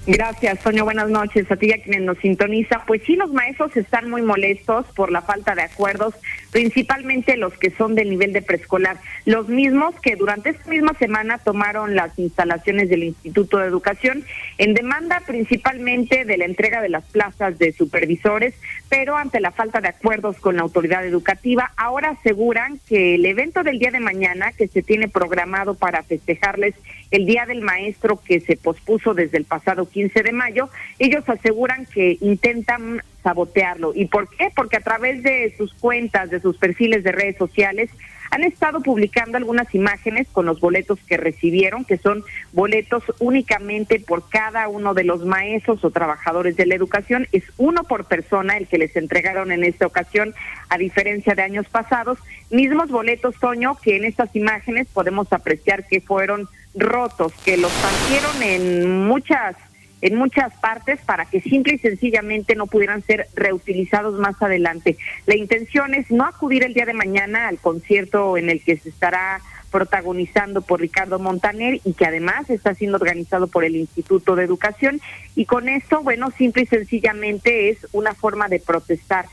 Gracias, 0.10 0.62
Sonia. 0.62 0.84
Buenas 0.84 1.10
noches 1.10 1.52
a 1.52 1.58
ti 1.58 1.68
y 1.68 1.74
a 1.74 1.84
quienes 1.84 2.04
nos 2.04 2.18
sintoniza. 2.20 2.82
Pues 2.88 3.02
sí, 3.06 3.18
los 3.18 3.30
maestros 3.34 3.76
están 3.76 4.10
muy 4.10 4.22
molestos 4.22 4.86
por 4.96 5.12
la 5.12 5.22
falta 5.22 5.54
de 5.54 5.64
acuerdos, 5.64 6.16
principalmente 6.50 7.36
los 7.36 7.58
que 7.58 7.72
son 7.72 7.94
del 7.94 8.10
nivel 8.10 8.32
de 8.32 8.42
preescolar. 8.42 8.96
Los 9.26 9.50
mismos 9.50 10.00
que 10.00 10.16
durante 10.16 10.52
esta 10.52 10.70
misma 10.70 10.94
semana 10.94 11.40
tomaron 11.40 11.94
las 11.94 12.18
instalaciones 12.18 12.88
del 12.88 13.04
Instituto 13.04 13.58
de 13.58 13.68
Educación 13.68 14.24
en 14.58 14.74
demanda 14.74 15.22
principalmente 15.28 16.24
de 16.24 16.38
la 16.38 16.46
entrega 16.46 16.82
de 16.82 16.88
las 16.88 17.04
plazas 17.04 17.60
de 17.60 17.74
supervisores, 17.74 18.54
pero 18.88 19.18
ante 19.18 19.42
la 19.42 19.52
falta 19.52 19.82
de 19.82 19.90
acuerdos 19.90 20.38
con 20.38 20.56
la 20.56 20.62
autoridad 20.62 21.06
educativa, 21.06 21.74
ahora 21.76 22.12
aseguran 22.12 22.80
que 22.88 23.16
el 23.16 23.26
evento 23.26 23.62
del 23.62 23.78
día 23.78 23.92
de 23.92 24.00
mañana, 24.00 24.54
que 24.54 24.70
se 24.70 24.84
tiene 24.84 25.10
programado 25.10 25.76
para 25.76 26.02
festejarles 26.04 26.76
el 27.12 27.26
Día 27.26 27.46
del 27.46 27.62
Maestro, 27.62 28.20
que 28.24 28.40
se 28.40 28.58
pospuso 28.58 29.14
desde 29.14 29.38
el 29.38 29.46
pasado 29.46 29.90
15 29.90 30.24
de 30.24 30.32
mayo, 30.32 30.70
ellos 31.00 31.28
aseguran 31.28 31.86
que 31.86 32.18
intentan 32.22 33.02
sabotearlo. 33.24 33.94
¿Y 33.96 34.06
por 34.06 34.30
qué? 34.30 34.50
Porque 34.56 34.78
a 34.78 34.82
través 34.82 35.24
de 35.24 35.54
sus 35.58 35.74
cuentas, 35.74 36.30
de 36.30 36.40
sus 36.40 36.58
perfiles 36.58 37.04
de 37.04 37.12
redes 37.12 37.38
sociales, 37.38 37.90
han 38.32 38.44
estado 38.44 38.82
publicando 38.82 39.38
algunas 39.38 39.74
imágenes 39.74 40.28
con 40.32 40.46
los 40.46 40.60
boletos 40.60 41.00
que 41.08 41.18
recibieron, 41.18 41.86
que 41.86 41.98
son 41.98 42.24
boletos 42.52 43.04
únicamente 43.20 44.00
por 44.00 44.30
cada 44.30 44.68
uno 44.68 44.94
de 44.94 45.04
los 45.04 45.26
maestros 45.26 45.84
o 45.84 45.92
trabajadores 45.92 46.56
de 46.56 46.66
la 46.66 46.76
educación. 46.76 47.28
Es 47.32 47.44
uno 47.58 47.84
por 47.84 48.06
persona 48.06 48.58
el 48.58 48.68
que 48.68 48.78
les 48.78 48.96
entregaron 48.96 49.52
en 49.52 49.64
esta 49.64 49.88
ocasión, 49.88 50.34
a 50.70 50.78
diferencia 50.78 51.36
de 51.36 51.44
años 51.44 51.68
pasados. 51.70 52.20
Mismos 52.50 52.90
boletos, 52.90 53.36
Toño, 53.40 53.78
que 53.82 53.98
en 53.98 54.06
estas 54.06 54.36
imágenes 54.36 54.88
podemos 54.94 55.32
apreciar 55.32 55.88
que 55.88 56.02
fueron 56.02 56.50
rotos, 56.78 57.34
que 57.44 57.58
los 57.58 57.72
partieron 57.72 58.44
en 58.44 59.08
muchas 59.08 59.56
en 60.02 60.16
muchas 60.16 60.54
partes 60.60 61.00
para 61.02 61.26
que 61.26 61.42
simple 61.42 61.74
y 61.74 61.80
sencillamente 61.80 62.56
no 62.56 62.68
pudieran 62.68 63.02
ser 63.02 63.28
reutilizados 63.36 64.20
más 64.20 64.40
adelante. 64.42 64.96
La 65.26 65.36
intención 65.36 65.96
es 65.96 66.12
no 66.12 66.26
acudir 66.26 66.64
el 66.64 66.76
día 66.76 66.86
de 66.86 66.94
mañana 66.94 67.48
al 67.48 67.58
concierto 67.58 68.38
en 68.38 68.52
el 68.52 68.62
que 68.62 68.78
se 68.78 68.90
estará 68.90 69.42
protagonizando 69.72 70.62
por 70.62 70.80
Ricardo 70.80 71.20
Montaner 71.20 71.82
y 71.84 71.94
que 71.94 72.06
además 72.06 72.50
está 72.50 72.74
siendo 72.74 72.98
organizado 72.98 73.48
por 73.48 73.66
el 73.66 73.76
Instituto 73.76 74.36
de 74.36 74.44
Educación 74.44 75.02
y 75.36 75.46
con 75.46 75.68
esto, 75.68 76.02
bueno, 76.04 76.32
simple 76.32 76.64
y 76.64 76.68
sencillamente 76.68 77.70
es 77.70 77.86
una 77.92 78.14
forma 78.14 78.48
de 78.48 78.60
protestar 78.60 79.26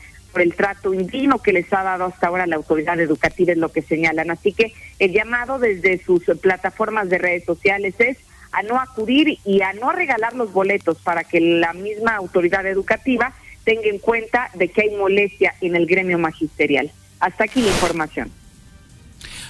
el 0.43 0.55
trato 0.55 0.93
indigno 0.93 1.41
que 1.41 1.53
les 1.53 1.71
ha 1.73 1.83
dado 1.83 2.05
hasta 2.05 2.27
ahora 2.27 2.47
la 2.47 2.55
autoridad 2.55 2.99
educativa, 2.99 3.51
es 3.51 3.57
lo 3.57 3.71
que 3.71 3.81
señalan. 3.81 4.31
Así 4.31 4.53
que 4.53 4.73
el 4.99 5.11
llamado 5.11 5.59
desde 5.59 6.03
sus 6.03 6.23
plataformas 6.41 7.09
de 7.09 7.17
redes 7.17 7.45
sociales 7.45 7.95
es 7.99 8.17
a 8.51 8.63
no 8.63 8.79
acudir 8.79 9.39
y 9.43 9.61
a 9.61 9.73
no 9.73 9.91
regalar 9.91 10.33
los 10.33 10.53
boletos 10.53 10.97
para 10.99 11.23
que 11.23 11.41
la 11.41 11.73
misma 11.73 12.15
autoridad 12.15 12.65
educativa 12.65 13.33
tenga 13.65 13.87
en 13.87 13.99
cuenta 13.99 14.49
de 14.53 14.69
que 14.69 14.83
hay 14.83 14.95
molestia 14.95 15.55
en 15.61 15.75
el 15.75 15.85
gremio 15.85 16.17
magisterial. 16.17 16.91
Hasta 17.19 17.45
aquí 17.45 17.61
la 17.61 17.67
información. 17.67 18.31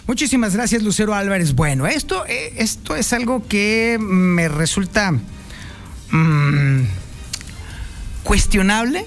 Muchísimas 0.08 0.56
gracias, 0.56 0.84
Lucero 0.84 1.14
Álvarez. 1.14 1.54
Bueno, 1.54 1.88
esto, 1.88 2.26
eh, 2.28 2.54
esto 2.58 2.96
es 2.96 3.12
algo 3.12 3.48
que 3.48 3.98
me 4.00 4.48
resulta 4.48 5.12
mm, 6.12 6.84
cuestionable. 8.24 9.06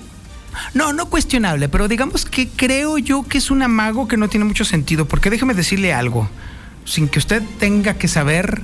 No, 0.74 0.92
no 0.92 1.06
cuestionable, 1.06 1.68
pero 1.68 1.88
digamos 1.88 2.24
que 2.24 2.48
creo 2.48 2.98
yo 2.98 3.22
que 3.22 3.38
es 3.38 3.50
un 3.50 3.62
amago 3.62 4.08
que 4.08 4.16
no 4.16 4.28
tiene 4.28 4.44
mucho 4.44 4.64
sentido, 4.64 5.06
porque 5.06 5.30
déjeme 5.30 5.54
decirle 5.54 5.92
algo, 5.92 6.28
sin 6.84 7.08
que 7.08 7.18
usted 7.18 7.42
tenga 7.58 7.94
que 7.94 8.08
saber 8.08 8.62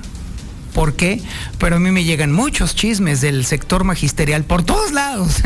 por 0.73 0.95
qué, 0.95 1.21
pero 1.57 1.77
a 1.77 1.79
mí 1.79 1.89
me 1.91 2.03
llegan 2.03 2.31
muchos 2.33 2.75
chismes 2.75 3.21
del 3.21 3.45
sector 3.45 3.85
magisterial 3.85 4.43
por 4.43 4.63
todos 4.63 4.91
lados. 4.91 5.41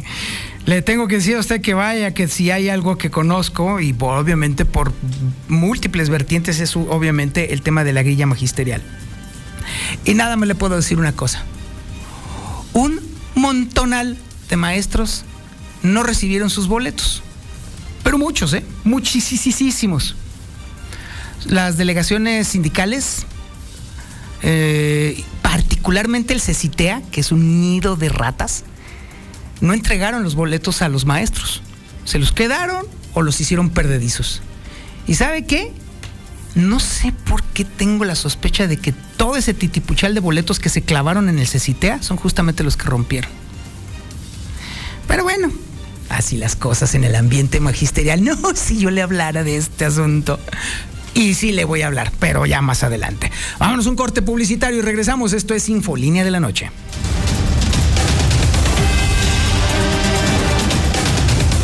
Le 0.64 0.80
tengo 0.80 1.08
que 1.08 1.16
decir 1.16 1.36
a 1.36 1.40
usted 1.40 1.60
que 1.60 1.74
vaya, 1.74 2.14
que 2.14 2.28
si 2.28 2.50
hay 2.50 2.68
algo 2.68 2.96
que 2.96 3.10
conozco, 3.10 3.80
y 3.80 3.94
obviamente 3.98 4.64
por 4.64 4.92
múltiples 5.48 6.08
vertientes, 6.08 6.60
es 6.60 6.76
obviamente 6.76 7.52
el 7.52 7.62
tema 7.62 7.82
de 7.82 7.92
la 7.92 8.02
grilla 8.02 8.26
magisterial. 8.26 8.80
Y 10.04 10.14
nada 10.14 10.36
me 10.36 10.46
le 10.46 10.54
puedo 10.54 10.76
decir 10.76 10.98
una 10.98 11.12
cosa. 11.12 11.44
Un 12.72 13.00
montonal 13.34 14.16
de 14.48 14.56
maestros 14.56 15.24
no 15.82 16.02
recibieron 16.02 16.50
sus 16.50 16.68
boletos. 16.68 17.22
Pero 18.02 18.18
muchos, 18.18 18.52
¿eh? 18.54 18.64
Muchísimos. 18.84 20.16
Las 21.46 21.76
delegaciones 21.76 22.48
sindicales 22.48 23.26
eh, 24.42 25.24
particularmente 25.40 26.34
el 26.34 26.40
CECITEA, 26.40 27.02
que 27.10 27.20
es 27.20 27.32
un 27.32 27.60
nido 27.60 27.96
de 27.96 28.08
ratas, 28.08 28.64
no 29.60 29.72
entregaron 29.72 30.22
los 30.24 30.34
boletos 30.34 30.82
a 30.82 30.88
los 30.88 31.06
maestros. 31.06 31.62
Se 32.04 32.18
los 32.18 32.32
quedaron 32.32 32.84
o 33.14 33.22
los 33.22 33.40
hicieron 33.40 33.70
perdedizos. 33.70 34.42
¿Y 35.06 35.14
sabe 35.14 35.46
qué? 35.46 35.72
No 36.54 36.80
sé 36.80 37.12
por 37.12 37.42
qué 37.42 37.64
tengo 37.64 38.04
la 38.04 38.14
sospecha 38.14 38.66
de 38.66 38.76
que 38.76 38.92
todo 39.16 39.36
ese 39.36 39.54
titipuchal 39.54 40.14
de 40.14 40.20
boletos 40.20 40.58
que 40.58 40.68
se 40.68 40.82
clavaron 40.82 41.28
en 41.28 41.38
el 41.38 41.46
CECITEA 41.46 42.02
son 42.02 42.16
justamente 42.16 42.64
los 42.64 42.76
que 42.76 42.84
rompieron. 42.84 43.30
Pero 45.06 45.22
bueno, 45.22 45.50
así 46.12 46.36
las 46.36 46.56
cosas 46.56 46.94
en 46.94 47.04
el 47.04 47.14
ambiente 47.14 47.60
magisterial. 47.60 48.22
No, 48.32 48.36
si 48.54 48.78
yo 48.78 48.90
le 48.90 49.02
hablara 49.02 49.42
de 49.42 49.56
este 49.56 49.84
asunto, 49.84 50.38
y 51.14 51.34
sí 51.34 51.52
le 51.52 51.64
voy 51.64 51.82
a 51.82 51.88
hablar, 51.88 52.12
pero 52.18 52.46
ya 52.46 52.62
más 52.62 52.82
adelante. 52.82 53.30
Vámonos 53.58 53.86
un 53.86 53.96
corte 53.96 54.22
publicitario 54.22 54.78
y 54.78 54.82
regresamos. 54.82 55.32
Esto 55.32 55.54
es 55.54 55.68
Infolínea 55.68 56.24
de 56.24 56.30
la 56.30 56.40
Noche. 56.40 56.70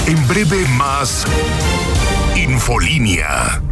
En 0.07 0.29
breve 0.29 0.67
más 0.77 1.25
Infolínea. 2.37 3.68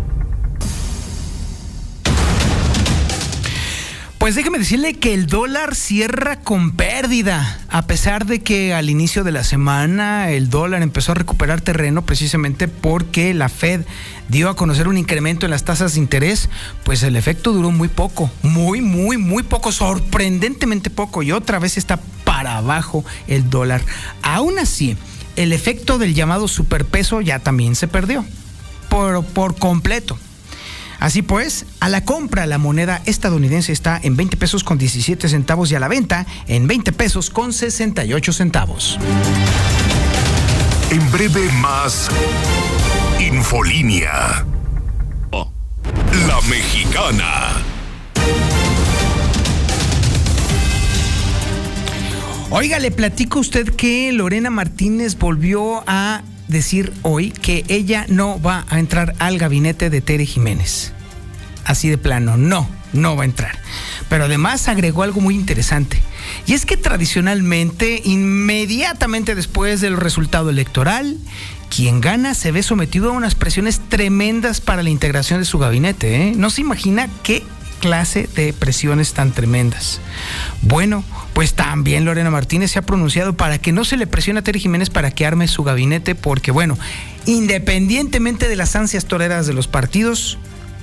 Pues 4.27 4.35
déjeme 4.35 4.59
decirle 4.59 4.95
que 4.95 5.15
el 5.15 5.29
dólar 5.29 5.77
cierra 5.77 6.41
con 6.41 6.73
pérdida, 6.73 7.61
a 7.69 7.83
pesar 7.83 8.27
de 8.27 8.41
que 8.41 8.75
al 8.75 8.91
inicio 8.91 9.23
de 9.23 9.31
la 9.31 9.45
semana 9.45 10.33
el 10.33 10.51
dólar 10.51 10.83
empezó 10.83 11.13
a 11.13 11.15
recuperar 11.15 11.61
terreno 11.61 12.05
precisamente 12.05 12.67
porque 12.67 13.35
la 13.35 13.49
Fed 13.49 13.83
dio 14.29 14.49
a 14.49 14.57
conocer 14.57 14.89
un 14.89 14.99
incremento 14.99 15.47
en 15.47 15.53
las 15.53 15.63
tasas 15.63 15.95
de 15.95 16.01
interés, 16.01 16.49
pues 16.83 17.05
el 17.05 17.15
efecto 17.15 17.53
duró 17.53 17.71
muy 17.71 17.87
poco, 17.87 18.29
muy, 18.43 18.81
muy, 18.81 19.17
muy 19.17 19.45
poco, 19.45 19.71
sorprendentemente 19.71 20.91
poco 20.91 21.23
y 21.23 21.31
otra 21.31 21.61
vez 21.61 21.79
está 21.79 22.01
para 22.25 22.57
abajo 22.57 23.05
el 23.29 23.49
dólar. 23.49 23.81
Aún 24.23 24.59
así, 24.59 24.97
el 25.37 25.53
efecto 25.53 25.99
del 25.99 26.17
llamado 26.17 26.49
superpeso 26.49 27.21
ya 27.21 27.39
también 27.39 27.77
se 27.77 27.87
perdió 27.87 28.25
por, 28.89 29.25
por 29.25 29.57
completo. 29.57 30.19
Así 31.01 31.23
pues, 31.23 31.67
a 31.81 31.89
la 31.89 32.05
compra 32.05 32.47
la 32.47 32.59
moneda 32.59 33.03
estadounidense 33.07 33.73
está 33.73 34.01
en 34.03 34.17
20 34.17 34.37
pesos 34.37 34.65
con 34.65 34.79
17 34.79 35.29
centavos 35.29 35.71
y 35.71 35.75
a 35.75 35.81
la 35.81 35.89
venta 35.89 36.27
en 36.47 36.67
20 36.67 36.93
pesos 36.93 37.31
con 37.31 37.53
68 37.53 38.33
centavos. 38.33 38.99
En 40.91 41.11
breve 41.11 41.51
más 41.61 42.09
Infolínea. 43.19 44.45
La 45.33 46.41
mexicana. 46.49 47.63
Oiga, 52.51 52.79
le 52.79 52.91
platico 52.91 53.39
a 53.39 53.41
usted 53.41 53.75
que 53.75 54.13
Lorena 54.13 54.51
Martínez 54.51 55.19
volvió 55.19 55.83
a 55.87 56.23
decir 56.49 56.93
hoy 57.03 57.31
que 57.31 57.65
ella 57.69 58.07
no 58.09 58.41
va 58.41 58.65
a 58.69 58.79
entrar 58.79 59.15
al 59.19 59.39
gabinete 59.39 59.91
de 59.91 60.01
Tere 60.01 60.27
Jiménez. 60.27 60.93
Así 61.65 61.89
de 61.89 61.99
plano, 61.99 62.37
no, 62.37 62.69
no 62.93 63.17
va 63.17 63.23
a 63.23 63.27
entrar. 63.27 63.59
Pero 64.09 64.25
además 64.25 64.69
agregó 64.69 65.03
algo 65.03 65.21
muy 65.21 65.35
interesante. 65.35 66.01
Y 66.47 66.55
es 66.55 66.67
que 66.67 66.77
tradicionalmente, 66.77 68.01
inmediatamente 68.05 69.35
después 69.35 69.81
del 69.81 69.97
resultado 69.97 70.51
electoral, 70.51 71.17
quien 71.75 72.01
gana 72.01 72.35
se 72.35 72.53
ve 72.53 72.63
sometido 72.63 73.11
a 73.11 73.15
unas 73.15 73.35
presiones 73.35 73.81
tremendas 73.89 74.61
para 74.61 74.83
la 74.83 74.91
integración 74.91 75.41
de 75.41 75.47
su 75.47 75.59
gabinete. 75.59 76.29
¿eh? 76.29 76.33
No 76.37 76.51
se 76.51 76.61
imagina 76.61 77.09
qué 77.23 77.43
clase 77.87 78.29
de 78.35 78.53
presiones 78.53 79.13
tan 79.13 79.31
tremendas. 79.31 80.01
Bueno, 80.63 81.05
pues 81.35 81.55
también 81.55 82.05
Lorena 82.05 82.31
Martínez 82.33 82.73
se 82.73 82.81
ha 82.81 82.83
pronunciado 82.83 83.37
para 83.37 83.59
que 83.59 83.71
no 83.71 83.85
se 83.85 83.97
le 83.97 84.09
presione 84.09 84.41
a 84.41 84.43
Tere 84.43 84.59
Jiménez 84.59 84.91
para 84.91 85.13
que 85.13 85.25
arme 85.25 85.47
su 85.47 85.63
gabinete, 85.63 86.17
porque 86.17 86.51
bueno, 86.51 86.77
independientemente 87.27 88.49
de 88.49 88.57
las 88.57 88.75
ansias 88.75 89.05
toreras 89.05 89.47
de 89.47 89.53
los 89.53 89.69
partidos, 89.69 90.37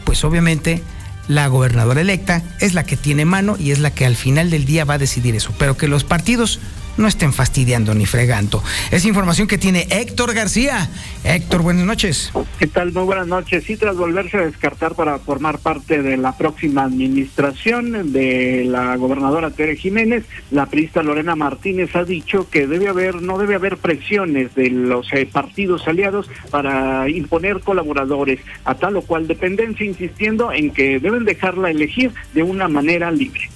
pues 0.05 0.23
obviamente 0.23 0.81
la 1.27 1.47
gobernadora 1.47 1.99
electa 1.99 2.41
es 2.61 2.73
la 2.73 2.85
que 2.85 2.95
tiene 2.95 3.25
mano 3.25 3.57
y 3.59 3.71
es 3.71 3.79
la 3.79 3.91
que 3.91 4.05
al 4.05 4.15
final 4.15 4.49
del 4.49 4.63
día 4.63 4.85
va 4.85 4.93
a 4.93 4.97
decidir 4.97 5.35
eso, 5.35 5.51
pero 5.59 5.75
que 5.75 5.89
los 5.89 6.05
partidos 6.05 6.61
no 6.97 7.07
estén 7.07 7.33
fastidiando 7.33 7.93
ni 7.93 8.05
fregando. 8.05 8.63
Es 8.91 9.05
información 9.05 9.47
que 9.47 9.57
tiene 9.57 9.87
Héctor 9.89 10.33
García. 10.33 10.89
Héctor, 11.23 11.61
buenas 11.61 11.85
noches. 11.85 12.31
¿Qué 12.59 12.67
tal? 12.67 12.91
Muy 12.91 13.03
buenas 13.03 13.27
noches. 13.27 13.63
Sí, 13.63 13.77
tras 13.77 13.95
volverse 13.95 14.37
a 14.37 14.45
descartar 14.45 14.95
para 14.95 15.19
formar 15.19 15.59
parte 15.59 16.01
de 16.01 16.17
la 16.17 16.37
próxima 16.37 16.83
administración 16.83 18.11
de 18.11 18.65
la 18.65 18.95
gobernadora 18.97 19.51
Tere 19.51 19.75
Jiménez, 19.75 20.25
la 20.51 20.65
priista 20.65 21.03
Lorena 21.03 21.35
Martínez 21.35 21.95
ha 21.95 22.03
dicho 22.03 22.49
que 22.49 22.67
debe 22.67 22.87
haber, 22.87 23.21
no 23.21 23.37
debe 23.37 23.55
haber 23.55 23.77
presiones 23.77 24.53
de 24.55 24.69
los 24.69 25.11
eh, 25.13 25.27
partidos 25.31 25.87
aliados 25.87 26.29
para 26.51 27.09
imponer 27.09 27.61
colaboradores 27.61 28.39
a 28.65 28.75
tal 28.75 28.97
o 28.97 29.01
cual 29.01 29.27
dependencia, 29.27 29.85
insistiendo 29.85 30.51
en 30.51 30.71
que 30.71 30.99
deben 30.99 31.25
dejarla 31.25 31.71
elegir 31.71 32.11
de 32.33 32.43
una 32.43 32.67
manera 32.67 33.11
libre 33.11 33.49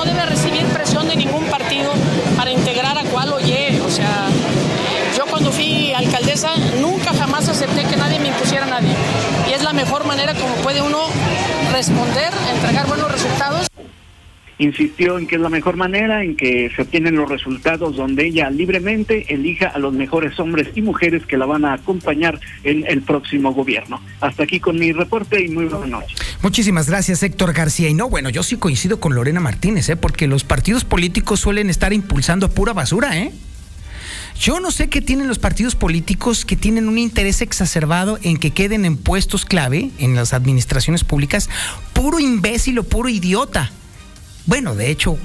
no 0.00 0.06
debe 0.06 0.24
recibir 0.24 0.64
presión 0.68 1.06
de 1.08 1.14
ningún 1.14 1.44
partido 1.50 1.92
para 2.34 2.50
integrar 2.50 2.96
a 2.96 3.02
cual 3.04 3.34
oye. 3.34 3.78
O 3.84 3.90
sea, 3.90 4.28
yo 5.14 5.26
cuando 5.26 5.52
fui 5.52 5.92
alcaldesa 5.92 6.56
nunca 6.80 7.12
jamás 7.12 7.46
acepté 7.50 7.84
que 7.84 7.96
nadie 7.96 8.18
me 8.18 8.28
impusiera 8.28 8.64
a 8.64 8.68
nadie. 8.68 8.94
Y 9.46 9.52
es 9.52 9.62
la 9.62 9.74
mejor 9.74 10.06
manera 10.06 10.32
como 10.34 10.54
puede 10.62 10.80
uno 10.80 11.00
responder, 11.70 12.32
entregar 12.50 12.86
buenos 12.86 13.12
resultados. 13.12 13.66
Insistió 14.60 15.18
en 15.18 15.26
que 15.26 15.36
es 15.36 15.40
la 15.40 15.48
mejor 15.48 15.76
manera 15.76 16.22
en 16.22 16.36
que 16.36 16.70
se 16.76 16.82
obtienen 16.82 17.16
los 17.16 17.28
resultados 17.28 17.96
donde 17.96 18.26
ella 18.26 18.50
libremente 18.50 19.24
elija 19.32 19.68
a 19.68 19.78
los 19.78 19.92
mejores 19.92 20.38
hombres 20.38 20.68
y 20.74 20.82
mujeres 20.82 21.24
que 21.26 21.36
la 21.36 21.46
van 21.46 21.64
a 21.64 21.72
acompañar 21.72 22.38
en 22.62 22.84
el 22.86 23.02
próximo 23.02 23.52
gobierno. 23.52 24.00
Hasta 24.20 24.44
aquí 24.44 24.60
con 24.60 24.78
mi 24.78 24.92
reporte 24.92 25.42
y 25.42 25.48
muy 25.48 25.64
buenas 25.64 25.88
noches. 25.88 26.18
Muchísimas 26.42 26.88
gracias, 26.88 27.22
Héctor 27.22 27.52
García. 27.54 27.88
Y 27.88 27.94
no, 27.94 28.10
bueno, 28.10 28.28
yo 28.28 28.42
sí 28.42 28.56
coincido 28.56 29.00
con 29.00 29.14
Lorena 29.14 29.40
Martínez, 29.40 29.88
¿eh? 29.88 29.96
porque 29.96 30.26
los 30.26 30.44
partidos 30.44 30.84
políticos 30.84 31.40
suelen 31.40 31.70
estar 31.70 31.92
impulsando 31.92 32.50
pura 32.50 32.72
basura, 32.74 33.16
¿eh? 33.18 33.32
Yo 34.38 34.58
no 34.58 34.70
sé 34.70 34.88
qué 34.88 35.02
tienen 35.02 35.28
los 35.28 35.38
partidos 35.38 35.74
políticos 35.74 36.46
que 36.46 36.56
tienen 36.56 36.88
un 36.88 36.96
interés 36.96 37.42
exacerbado 37.42 38.18
en 38.22 38.38
que 38.38 38.52
queden 38.52 38.86
en 38.86 38.96
puestos 38.96 39.44
clave 39.44 39.90
en 39.98 40.14
las 40.14 40.32
administraciones 40.32 41.04
públicas 41.04 41.50
puro 41.92 42.18
imbécil 42.18 42.78
o 42.78 42.84
puro 42.84 43.10
idiota. 43.10 43.70
Bueno, 44.46 44.74
de 44.74 44.90
hecho, 44.90 45.18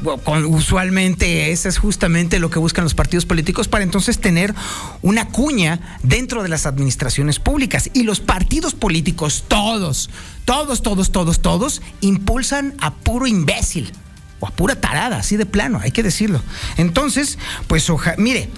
usualmente 0.47 1.51
eso 1.51 1.69
es 1.69 1.78
justamente 1.78 2.38
lo 2.38 2.49
que 2.49 2.60
buscan 2.60 2.84
los 2.84 2.93
partidos 2.93 3.25
políticos 3.25 3.67
para 3.67 3.84
entonces 3.84 4.19
tener 4.19 4.54
una 5.01 5.30
cuña 5.30 5.99
dentro 6.04 6.43
de 6.43 6.49
las 6.49 6.65
administraciones 6.65 7.39
públicas. 7.39 7.89
Y 7.93 8.04
los 8.04 8.19
partidos 8.19 8.73
políticos, 8.73 9.45
todos, 9.47 10.10
todos, 10.43 10.84
todos, 10.84 11.12
todos, 11.12 11.41
todos, 11.41 11.82
impulsan 12.01 12.75
a 12.80 12.93
puro 12.93 13.25
imbécil 13.25 13.91
o 14.39 14.47
a 14.47 14.51
pura 14.51 14.80
tarada, 14.80 15.17
así 15.17 15.38
de 15.38 15.45
plano, 15.45 15.80
hay 15.82 15.91
que 15.91 16.04
decirlo. 16.04 16.41
Entonces, 16.78 17.38
pues, 17.67 17.89
oja, 17.89 18.15
mire, 18.17 18.49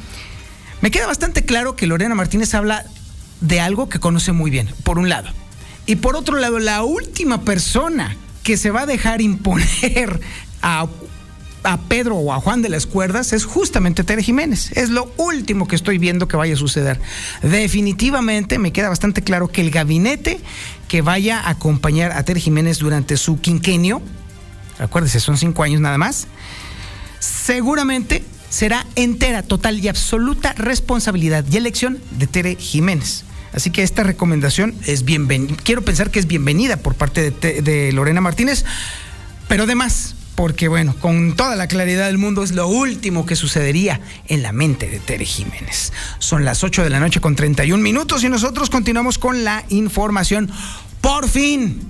me 0.82 0.92
queda 0.92 1.08
bastante 1.08 1.46
claro 1.46 1.76
que 1.76 1.88
Lorena 1.88 2.16
Martínez 2.16 2.54
habla 2.56 2.86
de 3.42 3.60
algo 3.60 3.90
que 3.90 4.00
conoce 4.00 4.32
muy 4.32 4.50
bien, 4.50 4.70
por 4.84 4.98
un 4.98 5.08
lado. 5.08 5.30
Y 5.86 5.98
por 5.98 6.16
otro 6.16 6.38
lado, 6.38 6.60
la 6.60 6.84
última 6.84 7.42
persona 7.42 8.18
que 8.44 8.58
se 8.58 8.72
va 8.72 8.82
a 8.82 8.86
dejar 8.86 9.22
imponer 9.22 10.22
a, 10.62 10.88
Pedro 11.90 12.16
o 12.16 12.32
a 12.32 12.40
Juan 12.40 12.62
de 12.62 12.70
las 12.70 12.86
Cuerdas 12.86 13.34
es 13.34 13.44
justamente 13.44 14.06
Tere 14.06 14.24
Jiménez. 14.24 14.72
Es 14.78 14.90
lo 14.90 15.12
último 15.18 15.68
que 15.68 15.76
estoy 15.76 15.98
viendo 15.98 16.28
que 16.28 16.38
vaya 16.38 16.54
a 16.54 16.58
suceder. 16.58 17.00
Definitivamente 17.42 18.58
me 18.58 18.72
queda 18.72 18.88
bastante 18.88 19.22
claro 19.22 19.50
que 19.50 19.62
el 19.62 19.72
gabinete 19.72 20.40
que 20.88 21.02
vaya 21.02 21.42
a 21.42 21.50
acompañar 21.50 22.14
a 22.14 22.24
Tere 22.24 22.40
Jiménez 22.40 22.80
durante 22.80 23.18
su 23.18 23.42
quinquenio, 23.42 24.02
acuérdese, 24.80 25.20
son 25.20 25.38
cinco 25.38 25.64
años 25.64 25.82
nada 25.82 25.98
más, 25.98 26.28
seguramente 27.20 28.24
será 28.50 28.86
entera, 28.96 29.44
total 29.44 29.80
y 29.80 29.88
absoluta 29.90 30.54
responsabilidad 30.54 31.44
y 31.52 31.58
elección 31.58 32.00
de 32.12 32.28
Tere 32.28 32.56
Jiménez. 32.56 33.26
Así 33.54 33.72
que 33.72 33.84
esta 33.84 34.04
recomendación 34.04 34.76
es 34.86 35.04
bienvenida, 35.04 35.56
quiero 35.64 35.82
pensar 35.82 36.12
que 36.12 36.20
es 36.20 36.28
bienvenida 36.28 36.78
por 36.78 36.96
parte 36.96 37.32
de, 37.32 37.62
de 37.62 37.92
Lorena 37.92 38.22
Martínez, 38.22 38.66
pero 39.48 39.64
además, 39.64 40.16
porque 40.38 40.68
bueno, 40.68 40.96
con 41.00 41.36
toda 41.36 41.56
la 41.56 41.68
claridad 41.68 42.06
del 42.06 42.20
mundo 42.20 42.44
es 42.44 42.52
lo 42.52 42.68
último 42.68 43.26
que 43.26 43.36
sucedería 43.36 44.00
en 44.28 44.44
la 44.44 44.52
mente 44.52 44.88
de 44.88 45.00
Tere 45.00 45.26
Jiménez. 45.26 45.92
Son 46.20 46.46
las 46.46 46.64
8 46.64 46.84
de 46.84 46.92
la 46.92 47.00
noche 47.00 47.20
con 47.20 47.36
31 47.36 47.82
minutos 47.82 48.24
y 48.24 48.30
nosotros 48.30 48.70
continuamos 48.70 49.18
con 49.18 49.44
la 49.44 49.66
información. 49.70 50.52
Por 51.02 51.28
fin, 51.28 51.82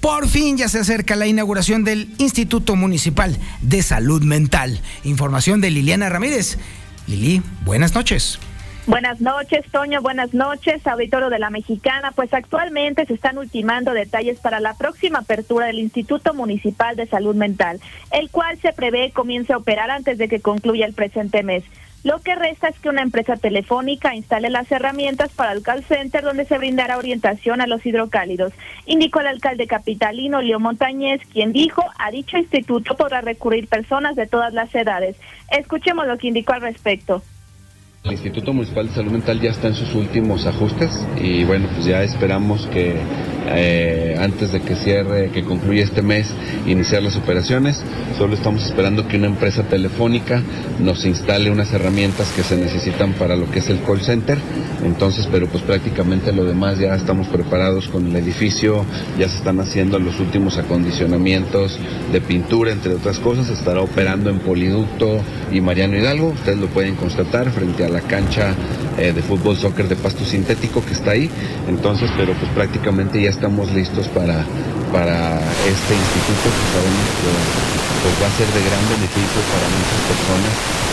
por 0.00 0.26
fin 0.26 0.56
ya 0.56 0.68
se 0.68 0.80
acerca 0.80 1.14
la 1.14 1.28
inauguración 1.28 1.84
del 1.84 2.12
Instituto 2.18 2.74
Municipal 2.74 3.38
de 3.62 3.84
Salud 3.84 4.24
Mental. 4.24 4.80
Información 5.04 5.60
de 5.60 5.70
Liliana 5.70 6.08
Ramírez. 6.08 6.58
Lili, 7.06 7.40
buenas 7.64 7.94
noches. 7.94 8.40
Buenas 8.90 9.20
noches, 9.20 9.64
Toño. 9.70 10.02
Buenas 10.02 10.34
noches, 10.34 10.84
auditorio 10.84 11.30
de 11.30 11.38
la 11.38 11.48
Mexicana. 11.48 12.10
Pues 12.10 12.34
actualmente 12.34 13.06
se 13.06 13.14
están 13.14 13.38
ultimando 13.38 13.92
detalles 13.92 14.40
para 14.40 14.58
la 14.58 14.74
próxima 14.74 15.20
apertura 15.20 15.66
del 15.66 15.78
Instituto 15.78 16.34
Municipal 16.34 16.96
de 16.96 17.06
Salud 17.06 17.36
Mental, 17.36 17.78
el 18.10 18.30
cual 18.30 18.58
se 18.58 18.72
prevé 18.72 19.12
comience 19.12 19.52
a 19.52 19.58
operar 19.58 19.92
antes 19.92 20.18
de 20.18 20.26
que 20.26 20.40
concluya 20.40 20.86
el 20.86 20.94
presente 20.94 21.44
mes. 21.44 21.62
Lo 22.02 22.18
que 22.18 22.34
resta 22.34 22.66
es 22.66 22.80
que 22.80 22.88
una 22.88 23.02
empresa 23.02 23.36
telefónica 23.36 24.16
instale 24.16 24.50
las 24.50 24.72
herramientas 24.72 25.30
para 25.30 25.52
el 25.52 25.62
call 25.62 25.84
center 25.84 26.24
donde 26.24 26.44
se 26.44 26.58
brindará 26.58 26.98
orientación 26.98 27.60
a 27.60 27.68
los 27.68 27.86
hidrocálidos, 27.86 28.52
indicó 28.86 29.20
el 29.20 29.28
alcalde 29.28 29.68
capitalino 29.68 30.42
Leo 30.42 30.58
Montañez, 30.58 31.20
quien 31.32 31.52
dijo 31.52 31.84
a 31.96 32.10
dicho 32.10 32.38
instituto 32.38 32.96
podrá 32.96 33.20
recurrir 33.20 33.68
personas 33.68 34.16
de 34.16 34.26
todas 34.26 34.52
las 34.52 34.74
edades. 34.74 35.16
Escuchemos 35.48 36.08
lo 36.08 36.18
que 36.18 36.26
indicó 36.26 36.54
al 36.54 36.62
respecto. 36.62 37.22
El 38.02 38.12
Instituto 38.12 38.54
Municipal 38.54 38.88
de 38.88 38.94
Salud 38.94 39.12
Mental 39.12 39.38
ya 39.42 39.50
está 39.50 39.68
en 39.68 39.74
sus 39.74 39.94
últimos 39.94 40.46
ajustes 40.46 41.06
y 41.20 41.44
bueno, 41.44 41.68
pues 41.74 41.84
ya 41.84 42.02
esperamos 42.02 42.66
que 42.68 42.96
eh, 43.52 44.16
antes 44.18 44.52
de 44.52 44.60
que 44.62 44.74
cierre, 44.74 45.30
que 45.30 45.44
concluya 45.44 45.82
este 45.82 46.00
mes, 46.00 46.32
iniciar 46.66 47.02
las 47.02 47.16
operaciones. 47.16 47.82
Solo 48.16 48.34
estamos 48.34 48.64
esperando 48.64 49.06
que 49.06 49.18
una 49.18 49.26
empresa 49.26 49.64
telefónica 49.64 50.42
nos 50.78 51.04
instale 51.04 51.50
unas 51.50 51.74
herramientas 51.74 52.32
que 52.32 52.42
se 52.42 52.56
necesitan 52.56 53.12
para 53.12 53.36
lo 53.36 53.50
que 53.50 53.58
es 53.58 53.68
el 53.68 53.82
call 53.82 54.00
center. 54.00 54.38
Entonces, 54.82 55.28
pero 55.30 55.46
pues 55.46 55.62
prácticamente 55.62 56.32
lo 56.32 56.44
demás 56.44 56.78
ya 56.78 56.94
estamos 56.94 57.28
preparados 57.28 57.88
con 57.88 58.06
el 58.06 58.16
edificio, 58.16 58.86
ya 59.18 59.28
se 59.28 59.36
están 59.36 59.60
haciendo 59.60 59.98
los 59.98 60.20
últimos 60.20 60.56
acondicionamientos 60.56 61.78
de 62.12 62.20
pintura, 62.22 62.72
entre 62.72 62.94
otras 62.94 63.18
cosas. 63.18 63.50
Estará 63.50 63.82
operando 63.82 64.30
en 64.30 64.38
Poliducto 64.38 65.20
y 65.52 65.60
Mariano 65.60 65.98
Hidalgo. 65.98 66.28
Ustedes 66.28 66.58
lo 66.58 66.68
pueden 66.68 66.94
constatar 66.94 67.50
frente 67.50 67.84
a 67.84 67.89
la 67.90 68.00
cancha 68.00 68.54
eh, 68.98 69.12
de 69.12 69.22
fútbol 69.22 69.56
soccer 69.56 69.88
de 69.88 69.96
pasto 69.96 70.24
sintético 70.24 70.84
que 70.84 70.94
está 70.94 71.12
ahí. 71.12 71.30
Entonces, 71.68 72.10
pero 72.16 72.32
pues 72.34 72.50
prácticamente 72.52 73.20
ya 73.20 73.30
estamos 73.30 73.70
listos 73.72 74.08
para, 74.08 74.44
para 74.92 75.40
este 75.66 75.94
instituto 75.94 76.46
que 76.48 76.66
sabemos 76.72 77.06
que 77.20 77.30
pues, 78.02 78.14
va 78.22 78.26
a 78.26 78.36
ser 78.36 78.46
de 78.48 78.60
gran 78.60 78.84
beneficio 78.88 79.40
para 79.52 79.66
muchas 79.68 80.00
personas. 80.08 80.90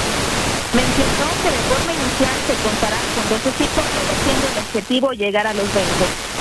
Mencionó 0.73 1.27
que 1.41 1.49
de 1.49 1.63
forma 1.71 1.91
inicial 1.93 2.37
se 2.45 2.55
contará 2.61 2.99
con 3.15 3.23
dos 3.29 3.43
equipos, 3.55 3.85
siendo 4.23 4.45
el 4.51 4.57
objetivo 4.59 5.11
llegar 5.13 5.47
a 5.47 5.53
los 5.53 5.63
20. 5.63 5.81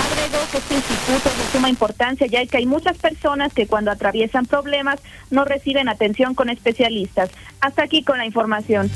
Agregó 0.03 0.39
que 0.51 0.59
este 0.59 0.75
instituto 0.75 1.29
es 1.31 1.39
de 1.39 1.53
suma 1.53 1.69
importancia 1.69 2.27
ya 2.27 2.45
que 2.45 2.57
hay 2.57 2.67
muchas 2.67 2.99
personas 2.99 3.53
que 3.55 3.67
cuando 3.67 3.91
atraviesan 3.91 4.47
problemas 4.47 5.01
no 5.31 5.45
reciben 5.45 5.89
atención 5.89 6.35
con 6.35 6.51
especialistas. 6.51 7.31
Hasta 7.61 7.85
aquí 7.85 8.03
con 8.03 8.19
la 8.19 8.27
información. 8.27 8.91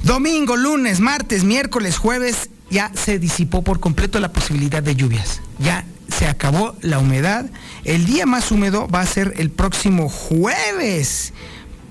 Domingo, 0.04 0.56
lunes, 0.56 1.00
martes, 1.00 1.44
miércoles, 1.44 1.98
jueves, 1.98 2.52
ya 2.70 2.92
se 2.94 3.18
disipó 3.18 3.64
por 3.64 3.80
completo 3.80 4.20
la 4.20 4.32
posibilidad 4.32 4.84
de 4.84 4.96
lluvias. 4.96 5.42
Ya 5.58 5.86
se 6.08 6.28
acabó 6.28 6.76
la 6.82 7.00
humedad. 7.00 7.48
El 7.84 8.06
día 8.06 8.28
más 8.28 8.52
húmedo 8.52 8.88
va 8.88 9.02
a 9.02 9.08
ser 9.08 9.34
el 9.38 9.50
próximo 9.50 10.08
jueves. 10.08 11.34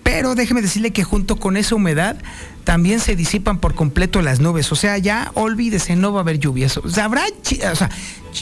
Pero 0.05 0.37
déjeme 0.37 0.63
decirle 0.63 0.93
que 0.93 1.03
junto 1.03 1.35
con 1.35 1.57
esa 1.57 1.75
humedad 1.75 2.17
también 2.63 2.99
se 2.99 3.17
disipan 3.17 3.59
por 3.59 3.75
completo 3.75 4.23
las 4.23 4.39
nubes. 4.39 4.71
O 4.71 4.77
sea, 4.77 4.99
ya 4.99 5.31
olvídese, 5.35 5.97
no 5.97 6.13
va 6.13 6.21
a 6.21 6.23
haber 6.23 6.39
lluvias. 6.39 6.77
O 6.77 6.89
sea, 6.89 7.07
habrá 7.07 7.25
o 7.25 7.77
sea, 7.77 7.91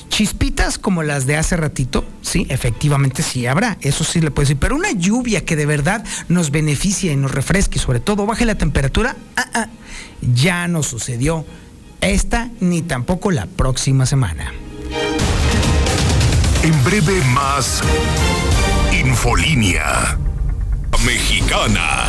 chispitas 0.09 0.79
como 0.79 1.03
las 1.03 1.27
de 1.27 1.37
hace 1.37 1.57
ratito. 1.57 2.05
Sí, 2.23 2.47
efectivamente 2.49 3.23
sí 3.23 3.47
habrá. 3.47 3.79
Eso 3.81 4.05
sí 4.05 4.21
le 4.21 4.31
puedo 4.31 4.45
decir. 4.45 4.59
Pero 4.59 4.77
una 4.77 4.93
lluvia 4.93 5.45
que 5.45 5.57
de 5.57 5.67
verdad 5.67 6.05
nos 6.29 6.51
beneficie 6.51 7.13
y 7.13 7.17
nos 7.17 7.33
refresque 7.33 7.79
y 7.79 7.83
sobre 7.83 8.01
todo 8.01 8.27
baje 8.27 8.45
la 8.45 8.57
temperatura, 8.57 9.17
ah, 9.37 9.47
ah, 9.55 9.69
ya 10.21 10.69
no 10.69 10.83
sucedió 10.83 11.45
esta 12.01 12.51
ni 12.61 12.83
tampoco 12.83 13.31
la 13.31 13.47
próxima 13.47 14.07
semana. 14.07 14.53
En 16.63 16.85
breve 16.85 17.21
más 17.35 17.83
Infolínea 18.93 20.19
Mexicana. 21.05 22.09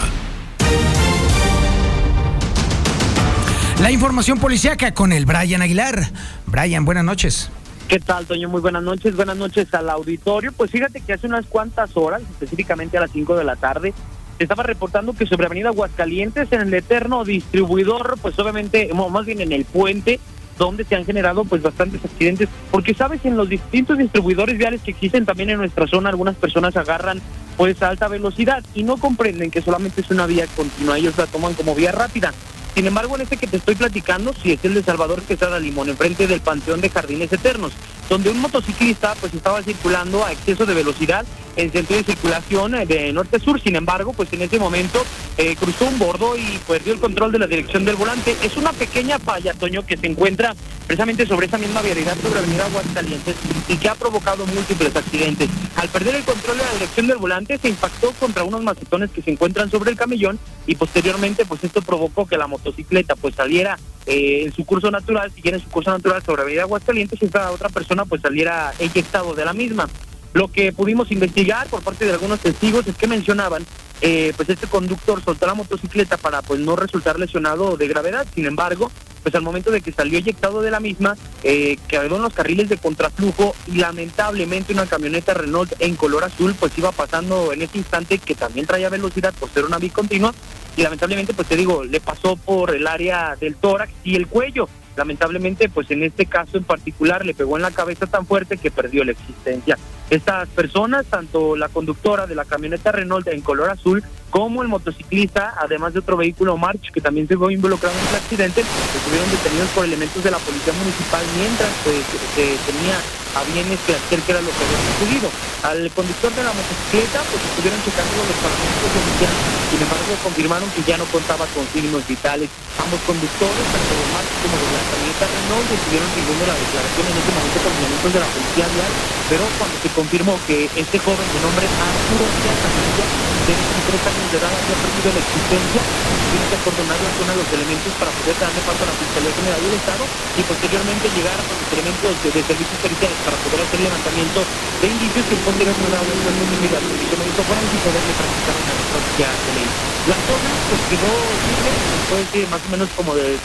La 3.81 3.91
información 3.91 4.39
policíaca 4.39 4.93
con 4.93 5.11
el 5.11 5.25
Brian 5.25 5.61
Aguilar. 5.61 6.09
Brian, 6.45 6.85
buenas 6.85 7.03
noches. 7.03 7.49
¿Qué 7.87 7.99
tal, 7.99 8.25
Toño? 8.25 8.49
Muy 8.49 8.61
buenas 8.61 8.81
noches. 8.81 9.15
Buenas 9.15 9.37
noches 9.37 9.71
al 9.75 9.89
auditorio. 9.91 10.51
Pues 10.51 10.71
fíjate 10.71 11.01
que 11.01 11.13
hace 11.13 11.27
unas 11.27 11.45
cuantas 11.45 11.95
horas, 11.95 12.23
específicamente 12.23 12.97
a 12.97 13.01
las 13.01 13.11
5 13.11 13.35
de 13.35 13.43
la 13.43 13.55
tarde, 13.55 13.93
estaba 14.39 14.63
reportando 14.63 15.13
que 15.13 15.27
sobre 15.27 15.45
Avenida 15.45 15.69
Aguascalientes, 15.69 16.51
en 16.51 16.61
el 16.61 16.73
eterno 16.73 17.23
distribuidor, 17.23 18.17
pues 18.23 18.39
obviamente, 18.39 18.89
más 18.93 19.25
bien 19.27 19.39
en 19.39 19.51
el 19.51 19.65
puente, 19.65 20.19
donde 20.57 20.83
se 20.83 20.95
han 20.95 21.05
generado 21.05 21.45
pues 21.45 21.61
bastantes 21.61 22.03
accidentes, 22.03 22.49
porque 22.71 22.95
sabes, 22.95 23.23
en 23.23 23.37
los 23.37 23.49
distintos 23.49 23.99
distribuidores 23.99 24.57
viales 24.57 24.81
que 24.81 24.91
existen 24.91 25.25
también 25.25 25.51
en 25.51 25.57
nuestra 25.57 25.85
zona, 25.85 26.09
algunas 26.09 26.35
personas 26.35 26.75
agarran 26.77 27.21
pues 27.55 27.81
a 27.83 27.89
alta 27.89 28.07
velocidad 28.07 28.63
y 28.73 28.83
no 28.83 28.97
comprenden 28.97 29.51
que 29.51 29.61
solamente 29.61 30.01
es 30.01 30.09
una 30.09 30.25
vía 30.25 30.47
continua, 30.55 30.97
ellos 30.97 31.17
la 31.17 31.27
toman 31.27 31.53
como 31.53 31.75
vía 31.75 31.91
rápida. 31.91 32.33
Sin 32.75 32.85
embargo, 32.85 33.15
en 33.15 33.21
este 33.21 33.37
que 33.37 33.47
te 33.47 33.55
estoy 33.55 33.75
platicando, 33.75 34.33
sí 34.43 34.51
es 34.51 34.65
el 34.65 34.73
de 34.73 34.83
Salvador 34.83 35.21
Quesada 35.21 35.59
Limón, 35.59 35.87
enfrente 35.87 36.27
del 36.27 36.41
Panteón 36.41 36.81
de 36.81 36.89
Jardines 36.89 37.31
Eternos, 37.31 37.71
donde 38.09 38.29
un 38.29 38.41
motociclista 38.41 39.15
pues 39.21 39.33
estaba 39.33 39.63
circulando 39.63 40.25
a 40.25 40.33
exceso 40.33 40.65
de 40.65 40.73
velocidad 40.73 41.25
en 41.55 41.71
sentido 41.71 41.99
de 41.99 42.05
circulación 42.05 42.75
eh, 42.75 42.85
de 42.85 43.13
norte 43.13 43.37
a 43.37 43.39
sur. 43.39 43.59
Sin 43.59 43.75
embargo, 43.75 44.13
pues 44.13 44.31
en 44.33 44.41
ese 44.41 44.59
momento 44.59 45.03
eh, 45.37 45.55
cruzó 45.55 45.85
un 45.85 45.99
bordo 45.99 46.37
y 46.37 46.59
perdió 46.67 46.93
el 46.93 46.99
control 46.99 47.31
de 47.31 47.39
la 47.39 47.47
dirección 47.47 47.85
del 47.85 47.95
volante. 47.95 48.35
Es 48.43 48.57
una 48.57 48.73
pequeña 48.73 49.19
falla, 49.19 49.53
Toño, 49.53 49.85
que 49.85 49.97
se 49.97 50.07
encuentra 50.07 50.55
precisamente 50.85 51.25
sobre 51.25 51.47
esa 51.47 51.57
misma 51.57 51.81
vialidad 51.81 52.15
sobre 52.21 52.39
Avenida 52.39 52.65
Aguascalientes 52.65 53.35
y 53.67 53.77
que 53.77 53.89
ha 53.89 53.95
provocado 53.95 54.45
múltiples 54.45 54.95
accidentes. 54.95 55.49
Al 55.75 55.89
perder 55.89 56.15
el 56.15 56.23
control 56.23 56.57
de 56.57 56.63
la 56.63 56.73
dirección 56.73 57.07
del 57.07 57.17
volante, 57.17 57.57
se 57.57 57.69
impactó 57.69 58.11
contra 58.13 58.43
unos 58.43 58.61
macetones 58.63 59.09
que 59.11 59.21
se 59.21 59.31
encuentran 59.31 59.69
sobre 59.71 59.91
el 59.91 59.97
camellón 59.97 60.39
y 60.67 60.75
posteriormente, 60.75 61.45
pues 61.45 61.63
esto 61.63 61.81
provocó 61.81 62.25
que 62.25 62.37
la 62.37 62.47
motocicleta 62.47 63.15
pues 63.15 63.35
saliera 63.35 63.77
eh, 64.05 64.43
en 64.45 64.53
su 64.53 64.65
curso 64.65 64.91
natural, 64.91 65.31
siguiera 65.31 65.57
en 65.57 65.63
su 65.63 65.69
curso 65.69 65.89
natural 65.89 66.23
sobre 66.23 66.43
Avenida 66.43 66.63
Aguascalientes 66.63 67.21
y 67.21 67.25
esta 67.25 67.51
otra 67.51 67.69
persona 67.69 68.05
pues 68.05 68.21
saliera 68.21 68.71
eyectado 68.79 69.33
de 69.33 69.45
la 69.45 69.53
misma. 69.53 69.89
Lo 70.35 70.49
que 70.49 70.73
pudimos 70.73 71.11
investigar 71.11 71.65
por 71.67 71.81
parte 71.81 72.03
de 72.03 72.11
algunos 72.11 72.41
testigos 72.41 72.85
es 72.85 72.97
que 72.97 73.07
mencionaban, 73.07 73.65
eh, 74.01 74.33
pues 74.35 74.49
este 74.49 74.67
conductor 74.67 75.23
soltó 75.23 75.47
la 75.47 75.53
motocicleta 75.53 76.17
para 76.17 76.41
pues 76.41 76.59
no 76.59 76.75
resultar 76.75 77.17
lesionado 77.17 77.77
de 77.77 77.87
gravedad. 77.87 78.27
Sin 78.35 78.45
embargo, 78.45 78.91
pues 79.23 79.33
al 79.33 79.43
momento 79.43 79.71
de 79.71 79.79
que 79.79 79.93
salió 79.93 80.19
eyectado 80.19 80.61
de 80.61 80.71
la 80.71 80.81
misma, 80.81 81.15
eh, 81.41 81.77
quedó 81.87 82.17
en 82.17 82.21
los 82.21 82.33
carriles 82.33 82.67
de 82.67 82.75
contraflujo 82.75 83.55
y 83.65 83.77
lamentablemente 83.77 84.73
una 84.73 84.87
camioneta 84.87 85.33
Renault 85.33 85.71
en 85.79 85.95
color 85.95 86.25
azul 86.25 86.53
pues 86.59 86.77
iba 86.77 86.91
pasando 86.91 87.53
en 87.53 87.61
ese 87.61 87.77
instante 87.77 88.17
que 88.17 88.35
también 88.35 88.67
traía 88.67 88.89
velocidad 88.89 89.33
por 89.39 89.49
ser 89.51 89.63
una 89.63 89.79
continua 89.93 90.33
y 90.75 90.81
lamentablemente 90.81 91.33
pues 91.33 91.47
te 91.47 91.55
digo, 91.55 91.85
le 91.85 92.01
pasó 92.01 92.35
por 92.35 92.75
el 92.75 92.87
área 92.87 93.37
del 93.39 93.55
tórax 93.55 93.89
y 94.03 94.17
el 94.17 94.27
cuello 94.27 94.67
lamentablemente, 94.95 95.69
pues 95.69 95.89
en 95.91 96.03
este 96.03 96.25
caso 96.25 96.57
en 96.57 96.63
particular 96.63 97.25
le 97.25 97.33
pegó 97.33 97.57
en 97.57 97.63
la 97.63 97.71
cabeza 97.71 98.07
tan 98.07 98.25
fuerte 98.25 98.57
que 98.57 98.71
perdió 98.71 99.03
la 99.03 99.11
existencia. 99.11 99.77
Estas 100.09 100.47
personas, 100.49 101.05
tanto 101.07 101.55
la 101.55 101.67
conductora 101.69 102.27
de 102.27 102.35
la 102.35 102.45
camioneta 102.45 102.91
Renault 102.91 103.27
en 103.27 103.41
color 103.41 103.69
azul 103.69 104.03
como 104.29 104.61
el 104.61 104.67
motociclista, 104.67 105.55
además 105.57 105.93
de 105.93 105.99
otro 105.99 106.17
vehículo 106.17 106.57
March 106.57 106.91
que 106.93 107.01
también 107.01 107.27
se 107.27 107.37
fue 107.37 107.53
involucrado 107.53 107.95
en 107.97 108.07
el 108.07 108.15
accidente, 108.15 108.61
estuvieron 108.61 109.31
detenidos 109.31 109.69
por 109.69 109.85
elementos 109.85 110.23
de 110.23 110.29
la 110.29 110.37
policía 110.37 110.73
municipal 110.73 111.23
mientras 111.37 111.69
pues, 111.83 111.97
se 112.35 112.45
tenía 112.69 112.99
a 113.35 113.43
bien 113.51 113.67
esclarecer 113.71 114.19
qué 114.21 114.31
era 114.31 114.41
lo 114.41 114.51
que 114.51 114.63
había 114.63 114.79
sucedido. 114.93 115.29
Al 115.63 115.91
conductor 115.91 116.31
de 116.35 116.43
la 116.43 116.53
motocicleta, 116.53 117.19
pues 117.31 117.41
estuvieron 117.41 117.79
checando 117.83 118.13
los 118.15 118.37
parámetros 118.45 118.91
oficiales, 118.93 119.64
sin 119.75 119.81
embargo 119.81 120.19
confirmaron 120.19 120.71
que 120.71 120.85
ya 120.85 120.97
no 120.97 121.09
contaba 121.09 121.49
con 121.49 121.69
signos 121.69 122.05
vitales. 122.05 122.51
Ambos 122.77 123.03
conductores, 123.03 123.69
tanto 123.69 123.97
de 123.97 124.05
Marx 124.05 124.37
como 124.39 124.57
de 124.57 124.69
la 124.69 124.85
camioneta 124.85 125.27
Renault, 125.27 125.69
estuvieron 125.69 126.13
siguiendo 126.13 126.45
la 126.45 126.57
declaración 126.57 127.09
en 127.09 127.17
ese 127.17 127.33
momento 127.33 127.59
con 127.61 127.75
elementos 127.75 128.13
de 128.13 128.21
la 128.21 128.29
policía 128.29 128.69
vial, 128.69 128.95
pero 129.27 129.51
cuando 129.57 129.77
se 129.77 129.91
confirmó 129.91 130.41
que 130.45 130.71
este 130.75 130.99
joven 130.99 131.29
de 131.33 131.41
nombre 131.41 131.73
Arturo 131.77 132.31
Díaz 132.31 132.63
Amaya, 132.63 133.11
de 133.41 133.55
23 133.57 134.05
años 134.07 134.29
de 134.31 134.37
edad, 134.37 134.55
había 134.55 134.77
perdido 134.77 135.11
la 135.11 135.19
existencia, 135.19 135.89
tiene 136.29 136.47
que 136.47 136.55
acordonar 136.55 137.01
la 137.01 137.11
zona 137.11 137.35
los 137.35 137.51
elementos 137.51 137.95
para 137.97 138.13
poder 138.13 138.37
darle 138.37 138.63
paso 138.63 138.83
a 138.83 138.87
la 138.87 138.95
Fiscalía 138.95 139.33
General 139.33 139.61
del 139.61 139.73
Estado 139.73 140.09
y 140.35 140.45
posteriormente 140.45 141.11
llegar 141.11 141.41
a 141.49 141.53
los 141.53 141.69
elementos 141.71 142.21
de, 142.21 142.31
de 142.31 142.45
servicios 142.45 142.79
periciales 142.79 143.19
para 143.21 143.39
poder 143.39 143.61
hacer 143.61 143.81
levantamiento 143.81 144.47
de 144.79 144.87
indicios 144.87 145.25
que 145.27 145.37
pondrían 145.37 145.75
una 145.81 146.01
un 146.01 146.41
individual 146.41 146.85
servicio 146.87 147.17
médico 147.17 147.45
forense 147.45 147.75
y 147.75 147.79
poderle 147.79 148.15
practicar 148.15 148.57
una 148.57 148.73
necropsia 148.73 149.39
de 149.43 149.53
ley. 149.53 149.64
La 150.03 150.19
zona 150.19 150.61
pues 150.67 150.83
quedó 150.87 151.37
libre 151.37 151.85
después 151.89 152.29
de 152.31 152.47
más 152.47 152.65
o 152.65 152.69
menos 152.69 152.91
como 152.93 153.15
de 153.15 153.41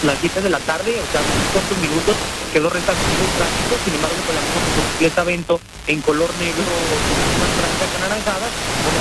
las 0.00 0.20
7 0.20 0.42
de 0.42 0.50
la 0.50 0.60
tarde, 0.62 1.00
o 1.02 1.08
sea, 1.08 1.24
unos 1.24 1.48
cuantos 1.50 1.78
minutos, 1.78 2.18
quedó 2.50 2.70
restablecido 2.70 3.24
el 3.24 3.34
tráfico, 3.34 3.78
sin 3.78 3.94
embargo, 3.94 4.24
con 4.24 4.34
la 4.34 4.42
misma 4.42 4.60
motocicleta 4.60 5.24
Vento 5.24 5.62
en 5.86 6.02
color 6.02 6.36
negro, 6.36 7.02
con 7.06 7.20
una 7.32 7.50
franja 7.50 7.88
anaranjada, 7.92 8.54
con 8.80 8.94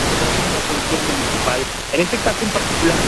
la 0.54 0.62
policía 0.62 1.00
municipal. 1.02 1.68
En 1.92 2.02
este 2.02 2.20
caso 2.22 2.44
en 2.46 2.52
particular, 2.52 3.02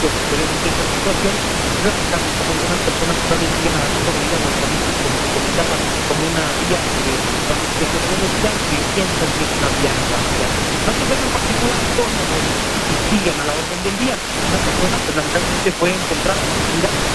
pues, 0.00 0.14
posteriormente 0.14 0.68
esta 0.68 0.86
situación, 0.86 1.40
reflejamos 1.76 2.34
como 2.34 2.52
algunas 2.52 2.80
personas 2.82 3.18
todavía 3.20 3.50
siguen 3.50 3.76
a 3.76 3.80
la 3.80 3.88
vida 3.88 4.40
como 5.58 6.22
una 6.22 6.44
vía 6.70 6.78
de 6.78 7.86
velocidad 7.98 8.54
que 8.68 8.76
piensan 8.94 9.28
que 9.34 9.42
es 9.42 9.52
una 9.58 9.70
vía 9.74 9.90
espacial. 9.90 10.50
Nosotros 10.86 11.18
en 11.18 11.30
particular 11.34 11.78
con 11.98 12.10
siguen 13.08 13.36
a 13.40 13.44
la 13.44 13.52
orden 13.58 13.80
del 13.82 13.96
día. 13.98 14.14
Una 14.14 14.58
persona 14.62 14.96
pues 15.02 15.16
lamentablemente 15.18 15.70
fue 15.72 15.88
encontrada 15.90 16.42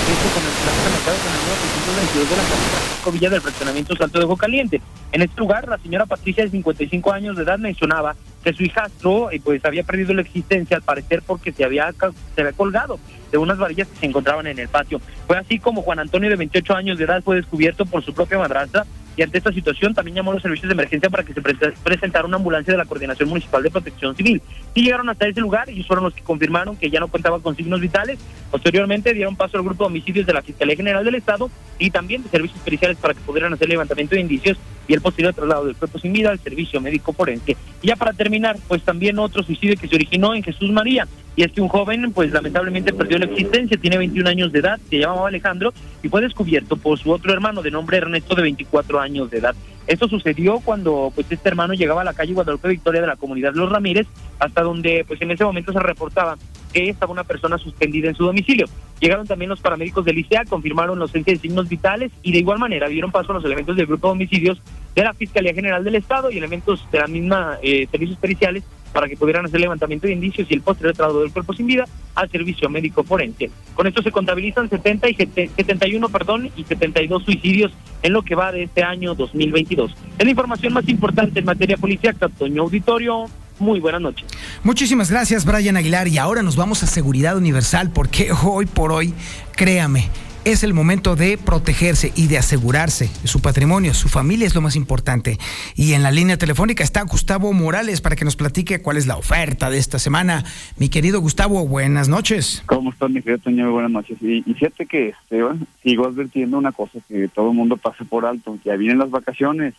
esto 0.04 0.28
con 0.36 0.44
el 0.44 0.56
plan 0.60 0.76
marcado 0.92 1.18
con 1.24 1.32
el 1.32 1.40
número 1.40 1.56
622 1.64 2.30
de 2.30 2.36
la 2.36 2.44
Francisco 2.44 3.12
Villa 3.12 3.30
del 3.30 3.42
fraccionamiento 3.42 3.96
Salto 3.96 4.20
de 4.20 4.36
Caliente. 4.36 4.82
En 5.14 5.22
este 5.22 5.40
lugar, 5.40 5.68
la 5.70 5.78
señora 5.78 6.06
Patricia 6.06 6.44
de 6.44 6.50
55 6.52 7.12
años 7.14 7.38
de 7.38 7.44
edad 7.44 7.60
mencionaba 7.60 8.16
que 8.44 8.54
su 8.54 8.64
hijastro 8.64 9.32
eh, 9.32 9.42
pues 9.44 9.64
había 9.66 9.84
perdido 9.84 10.14
la 10.14 10.22
existencia 10.22 10.78
al 10.78 10.84
parecer 10.84 11.24
porque 11.26 11.52
se 11.52 11.64
había, 11.64 11.92
se 12.36 12.42
había 12.42 12.54
colgado 12.54 13.00
de 13.32 13.38
unas 13.38 13.58
varillas 13.58 13.88
que 13.88 13.98
se 13.98 14.06
encontraban 14.06 14.46
en 14.48 14.60
el 14.60 14.68
patio. 14.68 15.02
Fue 15.26 15.38
así 15.38 15.60
como 15.60 15.82
Juan 15.82 16.00
Antonio 16.00 16.30
de 16.30 16.36
28 16.36 16.76
años 16.76 16.98
de 16.98 17.06
edad 17.06 17.24
fue 17.24 17.38
descubierto 17.38 17.86
por 17.86 18.04
su 18.04 18.14
propia 18.14 18.38
madrastra 18.38 18.86
y 19.16 19.22
ante 19.22 19.38
esta 19.38 19.52
situación 19.52 19.94
también 19.94 20.16
llamó 20.16 20.32
a 20.32 20.34
los 20.36 20.44
servicios 20.44 20.68
de 20.68 20.74
emergencia 20.74 21.10
para 21.10 21.24
que 21.24 21.34
se 21.34 21.42
presentara 21.42 22.26
una 22.26 22.38
ambulancia 22.38 22.74
de 22.74 22.78
la 22.78 22.86
Coordinación 22.86 23.30
Municipal 23.30 23.62
de 23.62 23.70
Protección 23.70 24.16
Civil. 24.16 24.42
Y 24.74 24.84
llegaron 24.84 25.10
hasta 25.10 25.28
ese 25.28 25.40
lugar 25.40 25.70
y 25.70 25.84
fueron 25.84 26.06
los 26.06 26.14
que 26.14 26.24
confirmaron 26.24 26.76
que 26.76 26.90
ya 26.90 27.00
no 27.00 27.08
contaba 27.08 27.40
con 27.40 27.56
signos 27.56 27.80
vitales. 27.80 28.20
Posteriormente 28.50 29.14
dieron 29.14 29.36
paso 29.36 29.58
al 29.58 29.64
grupo 29.64 29.84
de 29.84 29.88
homicidios 29.88 30.26
de 30.26 30.34
la 30.34 30.42
Fiscalía 30.42 30.76
General 30.76 31.06
del 31.06 31.16
Estado 31.16 31.50
y 31.78 31.92
también 31.92 32.24
de 32.24 32.30
servicios 32.30 32.60
periciales 32.62 32.98
para 32.98 33.14
que 33.14 33.22
pudieran 33.22 33.54
hacer 33.54 33.70
levantamiento 33.70 34.16
de 34.16 34.22
indicios 34.22 34.58
y 34.88 34.94
el 34.94 35.02
posterior 35.02 35.34
traslado 35.34 35.66
del 35.66 35.76
cuerpo 35.76 36.00
sin 36.00 36.12
vida 36.12 36.32
al 36.32 36.40
servicio 36.40 36.82
médico 36.82 37.14
forense. 37.14 37.56
Y 37.82 37.88
ya 37.88 37.96
para 37.96 38.14
terminar, 38.14 38.58
pues 38.68 38.82
también 38.84 39.20
otro 39.20 39.44
suicidio 39.44 39.78
que 39.80 39.88
se 39.88 39.96
originó 39.96 40.34
en 40.34 40.44
Jesús 40.44 40.72
María. 40.72 41.08
Y 41.36 41.44
es 41.44 41.52
que 41.52 41.62
un 41.62 41.68
joven, 41.68 42.12
pues 42.14 42.32
lamentablemente 42.32 42.94
perdió 42.94 43.18
la 43.18 43.26
existencia, 43.26 43.76
tiene 43.78 43.98
21 43.98 44.30
años 44.30 44.52
de 44.52 44.60
edad, 44.60 44.80
se 44.88 45.00
llamaba 45.00 45.28
Alejandro 45.28 45.74
y 46.04 46.08
fue 46.08 46.22
descubierto 46.22 46.78
por 46.78 47.00
su 47.00 47.12
otro 47.12 47.34
hermano 47.34 47.64
de 47.64 47.72
nombre 47.72 47.98
Ernesto 47.98 48.36
de 48.36 48.44
24 48.44 49.00
años 49.00 49.03
de 49.04 49.38
edad. 49.38 49.56
Esto 49.86 50.08
sucedió 50.08 50.60
cuando 50.60 51.12
pues 51.14 51.28
este 51.30 51.50
hermano 51.50 51.74
llegaba 51.74 52.02
a 52.02 52.06
la 52.06 52.14
calle 52.14 52.34
Guadalupe 52.34 52.70
Victoria 52.70 53.02
de 53.02 53.08
la 53.08 53.18
comunidad 53.18 53.54
Los 53.54 53.70
Ramírez, 53.70 54.08
hasta 54.40 54.62
donde 54.62 55.04
pues 55.06 55.22
en 55.22 55.32
ese 55.32 55.44
momento 55.44 55.74
se 55.74 55.80
reportaba 55.80 56.38
que 56.72 56.90
estaba 56.90 57.12
una 57.12 57.26
persona 57.26 57.58
suspendida 57.58 58.08
en 58.08 58.16
su 58.16 58.24
domicilio. 58.24 58.66
Llegaron 59.02 59.28
también 59.28 59.50
los 59.50 59.60
paramédicos 59.60 60.06
del 60.06 60.18
ICEA, 60.20 60.46
confirmaron 60.46 60.98
los 60.98 61.10
ausencia 61.10 61.34
de 61.34 61.40
signos 61.40 61.68
vitales 61.68 62.12
y 62.22 62.32
de 62.32 62.40
igual 62.40 62.60
manera 62.60 62.88
dieron 62.88 63.12
paso 63.12 63.32
a 63.32 63.36
los 63.36 63.46
elementos 63.46 63.76
del 63.76 63.86
grupo 63.86 64.08
de 64.08 64.14
homicidios 64.14 64.62
de 64.96 65.04
la 65.04 65.14
Fiscalía 65.14 65.54
General 65.54 65.84
del 65.84 65.96
Estado 65.96 66.32
y 66.32 66.38
elementos 66.38 66.88
de 66.90 67.00
la 67.00 67.08
misma 67.08 67.58
eh, 67.62 67.88
servicios 67.92 68.18
periciales 68.18 68.64
para 68.94 69.10
que 69.10 69.18
pudieran 69.18 69.46
hacer 69.46 69.60
levantamiento 69.60 70.08
de 70.08 70.14
indicios 70.14 70.48
y 70.50 70.54
el 70.54 70.62
posterior 70.62 70.96
traslado 70.96 71.22
del 71.22 71.32
cuerpo 71.32 71.54
sin 71.54 71.68
vida 71.68 71.86
al 72.16 72.30
servicio 72.30 72.70
médico 72.70 73.04
forense. 73.04 73.50
Con 73.74 73.88
esto 73.88 74.02
se 74.02 74.12
contabilizan 74.12 74.70
70 74.70 75.10
y 75.10 75.16
71 75.16 76.10
perdón, 76.10 76.50
y 76.56 76.64
72 76.64 77.24
suicidios 77.24 77.72
en 78.04 78.14
lo 78.14 78.22
que 78.22 78.36
va 78.36 78.52
de 78.52 78.64
este 78.64 78.84
año 78.84 79.16
2022. 79.16 79.92
Es 80.18 80.24
la 80.24 80.30
información 80.30 80.74
más 80.74 80.88
importante 80.88 81.40
en 81.40 81.46
materia 81.46 81.78
policial, 81.78 82.16
Toño 82.38 82.62
Auditorio. 82.62 83.26
Muy 83.60 83.80
buenas 83.80 84.02
noches. 84.02 84.26
Muchísimas 84.64 85.12
gracias, 85.12 85.46
Brian 85.46 85.78
Aguilar. 85.78 86.08
Y 86.08 86.18
ahora 86.18 86.42
nos 86.42 86.56
vamos 86.56 86.84
a 86.84 86.88
Seguridad 86.88 87.38
Universal, 87.38 87.92
porque 87.92 88.32
hoy 88.44 88.66
por 88.66 88.92
hoy, 88.92 89.14
créame, 89.56 90.10
es 90.46 90.64
el 90.64 90.74
momento 90.74 91.16
de 91.16 91.38
protegerse 91.38 92.12
y 92.16 92.28
de 92.28 92.38
asegurarse 92.38 93.10
su 93.24 93.42
patrimonio, 93.42 93.94
su 93.94 94.10
familia 94.10 94.46
es 94.46 94.56
lo 94.56 94.62
más 94.62 94.76
importante. 94.76 95.38
Y 95.76 95.94
en 95.94 96.04
la 96.04 96.12
línea 96.12 96.38
telefónica 96.38 96.84
está 96.84 97.02
Gustavo 97.04 97.54
Morales 97.54 98.02
para 98.02 98.16
que 98.16 98.26
nos 98.26 98.36
platique 98.36 98.82
cuál 98.82 98.98
es 98.98 99.08
la 99.08 99.16
oferta 99.16 99.70
de 99.70 99.78
esta 99.78 100.00
semana. 100.00 100.44
Mi 100.78 100.90
querido 100.90 101.22
Gustavo, 101.22 101.66
buenas 101.68 102.10
noches. 102.10 102.64
¿Cómo 102.66 102.92
estás, 102.92 103.10
mi 103.10 103.22
querido 103.22 103.40
Toño? 103.40 103.72
Buenas 103.72 103.92
noches. 103.92 104.18
Y, 104.22 104.42
fíjate 104.42 104.86
que 104.86 105.10
este, 105.10 105.42
sigo 105.82 106.08
advirtiendo 106.08 106.58
una 106.58 106.72
cosa 106.72 107.00
que 107.08 107.28
todo 107.30 107.52
el 107.52 107.56
mundo 107.56 107.78
pasa 107.78 108.04
por 108.04 108.26
alto, 108.26 108.58
ya 108.66 108.76
vienen 108.76 108.98
las 108.98 109.12
vacaciones. 109.12 109.74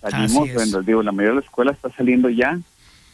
Salimos, 0.00 0.52
bueno, 0.54 0.82
digo, 0.82 1.02
la 1.02 1.12
mayoría 1.12 1.36
de 1.36 1.40
la 1.40 1.46
escuela 1.46 1.72
está 1.72 1.90
saliendo 1.90 2.28
ya. 2.30 2.58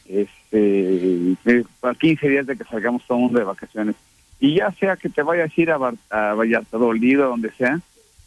Este, 0.06 1.34
a 1.82 1.94
15 1.94 2.28
días 2.28 2.46
de 2.46 2.56
que 2.56 2.64
salgamos 2.64 3.04
todo 3.06 3.18
el 3.18 3.24
mundo 3.24 3.38
de 3.40 3.44
vacaciones 3.44 3.94
y 4.40 4.56
ya 4.56 4.70
sea 4.72 4.96
que 4.96 5.08
te 5.08 5.22
vayas 5.22 5.50
a 5.50 5.60
ir 5.60 5.70
a, 5.70 5.78
a 6.10 6.34
Vallarta 6.34 6.78
dolido, 6.78 7.28
donde 7.28 7.50
sea, 7.52 7.80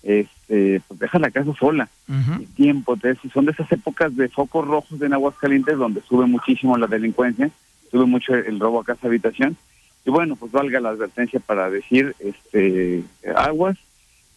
este, 0.03 0.81
pues 0.87 0.99
deja 0.99 1.19
la 1.19 1.31
casa 1.31 1.53
sola. 1.57 1.89
El 2.09 2.47
tiempo, 2.55 2.97
te, 2.97 3.15
son 3.33 3.45
de 3.45 3.51
esas 3.51 3.71
épocas 3.71 4.15
de 4.15 4.27
focos 4.27 4.67
rojos 4.67 5.01
en 5.01 5.13
Aguascalientes 5.13 5.77
donde 5.77 6.01
sube 6.01 6.25
muchísimo 6.25 6.77
la 6.77 6.87
delincuencia, 6.87 7.49
sube 7.89 8.05
mucho 8.05 8.35
el, 8.35 8.59
robo 8.59 8.81
a 8.81 8.83
casa 8.83 9.07
habitación 9.07 9.55
y 10.05 10.09
bueno, 10.09 10.35
pues 10.35 10.51
valga 10.51 10.79
la 10.79 10.89
advertencia 10.89 11.39
para 11.39 11.69
decir, 11.69 12.15
este, 12.19 13.03
aguas, 13.35 13.77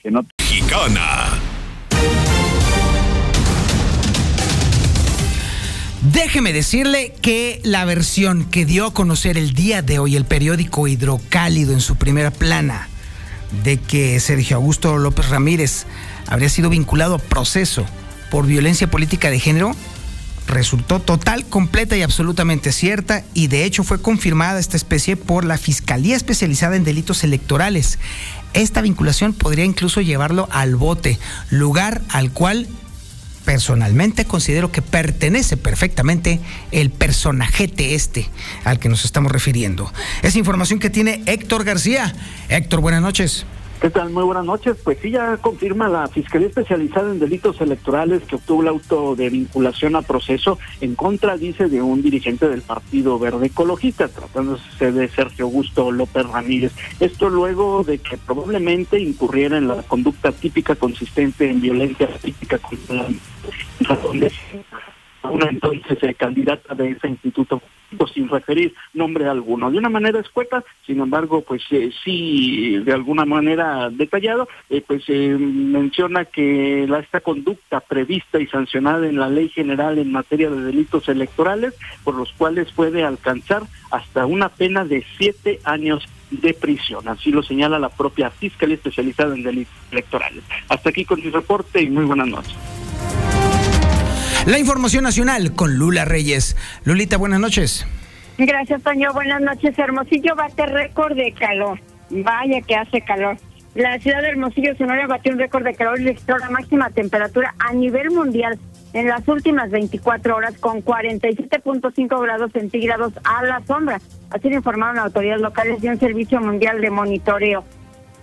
que 0.01 0.11
no... 0.11 0.25
Mexicana. 0.39 1.54
Déjeme 6.12 6.53
decirle 6.53 7.14
que 7.23 7.61
la 7.64 7.87
versión 7.87 8.45
que 8.45 8.67
dio 8.67 8.87
a 8.87 8.93
conocer 8.93 9.38
el 9.38 9.55
día 9.55 9.81
de 9.81 9.99
hoy 9.99 10.17
el 10.17 10.27
periódico 10.27 10.87
Hidrocálido 10.87 11.73
en 11.73 11.81
su 11.81 11.97
primera 11.97 12.31
plana 12.31 12.90
de 13.64 13.79
que 13.79 14.21
Sergio 14.21 14.57
Augusto 14.57 14.99
López 14.99 15.31
Ramírez 15.31 15.87
habría 16.27 16.51
sido 16.51 16.69
vinculado 16.69 17.14
a 17.14 17.19
proceso 17.19 17.87
por 18.31 18.47
violencia 18.47 18.90
política 18.90 19.31
de 19.31 19.40
género 19.40 19.75
resultó 20.47 21.01
total, 21.01 21.47
completa 21.47 21.97
y 21.97 22.03
absolutamente 22.03 22.71
cierta 22.73 23.25
y 23.33 23.47
de 23.47 23.64
hecho 23.64 23.83
fue 23.83 23.99
confirmada 23.99 24.61
esta 24.61 24.77
especie 24.77 25.17
por 25.17 25.47
la 25.47 25.57
Fiscalía 25.57 26.17
Especializada 26.17 26.77
en 26.77 26.85
Delitos 26.85 27.25
Electorales. 27.25 27.99
Esta 28.53 28.83
vinculación 28.83 29.33
podría 29.33 29.64
incluso 29.64 30.03
llevarlo 30.03 30.49
al 30.53 30.77
bote, 30.77 31.19
lugar 31.49 32.03
al 32.11 32.31
cual 32.31 32.69
personalmente 33.45 34.25
considero 34.25 34.73
que 34.73 34.83
pertenece 34.83 35.57
perfectamente 35.57 36.41
el 36.73 36.91
personajete 36.91 37.95
este 37.95 38.29
al 38.65 38.79
que 38.79 38.89
nos 38.89 39.05
estamos 39.05 39.31
refiriendo. 39.31 39.93
Es 40.23 40.37
información 40.37 40.79
que 40.79 40.91
tiene 40.91 41.23
Héctor 41.27 41.65
García. 41.65 42.15
Héctor, 42.49 42.81
buenas 42.81 43.03
noches. 43.03 43.47
¿Qué 43.85 43.90
tal? 43.90 44.09
Muy 44.09 44.25
buenas 44.25 44.47
noches. 44.47 44.79
Pues 44.83 44.97
sí, 45.03 45.11
ya 45.11 45.37
confirma 45.37 45.90
la 45.90 46.07
Fiscalía 46.07 46.49
Especializada 46.49 47.11
en 47.12 47.18
Delitos 47.18 47.61
Electorales 47.61 48.23
que 48.23 48.37
obtuvo 48.37 48.62
el 48.62 48.68
auto 48.68 49.14
de 49.14 49.29
vinculación 49.29 49.94
a 49.94 50.01
proceso 50.01 50.59
en 50.81 50.94
contra, 50.94 51.37
dice, 51.37 51.68
de 51.68 51.83
un 51.83 52.01
dirigente 52.01 52.49
del 52.49 52.62
Partido 52.62 53.18
Verde 53.18 53.49
Ecologista, 53.49 54.09
tratándose 54.09 54.90
de 54.90 55.07
Sergio 55.09 55.44
Augusto 55.44 55.92
López 55.92 56.27
Ramírez. 56.27 56.73
Esto 56.99 57.29
luego 57.29 57.85
de 57.85 57.99
que 57.99 58.16
probablemente 58.16 58.99
incurriera 58.99 59.59
en 59.59 59.68
la 59.68 59.83
conducta 59.83 60.33
típica 60.33 60.77
consistente 60.77 61.51
en 61.51 61.61
violencia 61.61 62.09
política 62.09 62.57
contra 62.57 62.97
la 62.97 63.09
una 65.31 65.49
entonces 65.49 65.99
eh, 66.03 66.14
candidata 66.14 66.75
de 66.75 66.90
ese 66.90 67.09
instituto 67.09 67.61
sin 68.12 68.29
referir 68.29 68.75
nombre 68.92 69.27
alguno. 69.27 69.70
De 69.70 69.79
una 69.79 69.88
manera 69.88 70.20
escueta, 70.20 70.64
sin 70.87 71.01
embargo, 71.01 71.42
pues 71.42 71.62
eh, 71.70 71.90
sí, 72.05 72.79
de 72.79 72.92
alguna 72.92 73.25
manera 73.25 73.90
detallado, 73.90 74.49
eh, 74.70 74.83
pues 74.87 75.09
menciona 75.09 76.25
que 76.25 76.87
la, 76.88 76.99
esta 76.99 77.20
conducta 77.20 77.81
prevista 77.81 78.40
y 78.40 78.47
sancionada 78.47 79.07
en 79.09 79.18
la 79.18 79.29
Ley 79.29 79.49
General 79.49 79.99
en 79.99 80.12
materia 80.12 80.51
de 80.51 80.62
delitos 80.62 81.09
electorales, 81.09 81.75
por 82.03 82.14
los 82.14 82.33
cuales 82.33 82.70
puede 82.73 83.05
alcanzar 83.05 83.62
hasta 83.90 84.27
una 84.27 84.49
pena 84.49 84.85
de 84.85 85.05
siete 85.16 85.61
años 85.64 86.05
de 86.31 86.55
prisión. 86.55 87.07
Así 87.09 87.31
lo 87.31 87.42
señala 87.42 87.79
la 87.79 87.88
propia 87.88 88.31
Fiscalía 88.31 88.77
Especializada 88.77 89.35
en 89.35 89.42
Delitos 89.42 89.75
Electorales. 89.90 90.42
Hasta 90.68 90.90
aquí 90.90 91.05
con 91.05 91.20
mi 91.20 91.31
reporte 91.31 91.83
y 91.83 91.90
muy 91.90 92.05
buenas 92.05 92.29
noches. 92.29 92.84
La 94.47 94.59
información 94.59 95.05
nacional 95.05 95.55
con 95.55 95.79
Lula 95.79 96.05
Reyes. 96.05 96.55
Lulita, 96.85 97.17
buenas 97.17 97.41
noches. 97.41 97.87
Gracias, 98.37 98.83
Toño. 98.83 99.11
Buenas 99.15 99.41
noches. 99.41 99.79
Hermosillo 99.79 100.37
bate 100.37 100.67
récord 100.67 101.17
de 101.17 101.33
calor. 101.33 101.81
Vaya 102.11 102.61
que 102.61 102.75
hace 102.75 103.01
calor. 103.01 103.39
La 103.75 103.99
ciudad 104.01 104.21
de 104.21 104.29
Hermosillo, 104.29 104.77
Sonora, 104.77 105.07
batió 105.07 105.33
un 105.33 105.39
récord 105.39 105.65
de 105.65 105.75
calor 105.75 105.99
y 105.99 106.05
registró 106.05 106.37
la 106.37 106.51
máxima 106.51 106.91
temperatura 106.91 107.55
a 107.59 107.73
nivel 107.73 108.11
mundial 108.11 108.59
en 108.93 109.09
las 109.09 109.27
últimas 109.27 109.71
24 109.71 110.37
horas 110.37 110.59
con 110.59 110.85
47.5 110.85 112.23
grados 112.23 112.53
centígrados 112.53 113.15
a 113.25 113.43
la 113.45 113.65
sombra. 113.67 113.99
Así 114.31 114.51
lo 114.51 114.57
informaron 114.57 114.99
autoridades 114.99 115.41
locales 115.41 115.83
y 115.83 115.89
un 115.89 115.99
servicio 115.99 116.39
mundial 116.41 116.83
de 116.83 116.91
monitoreo. 116.91 117.65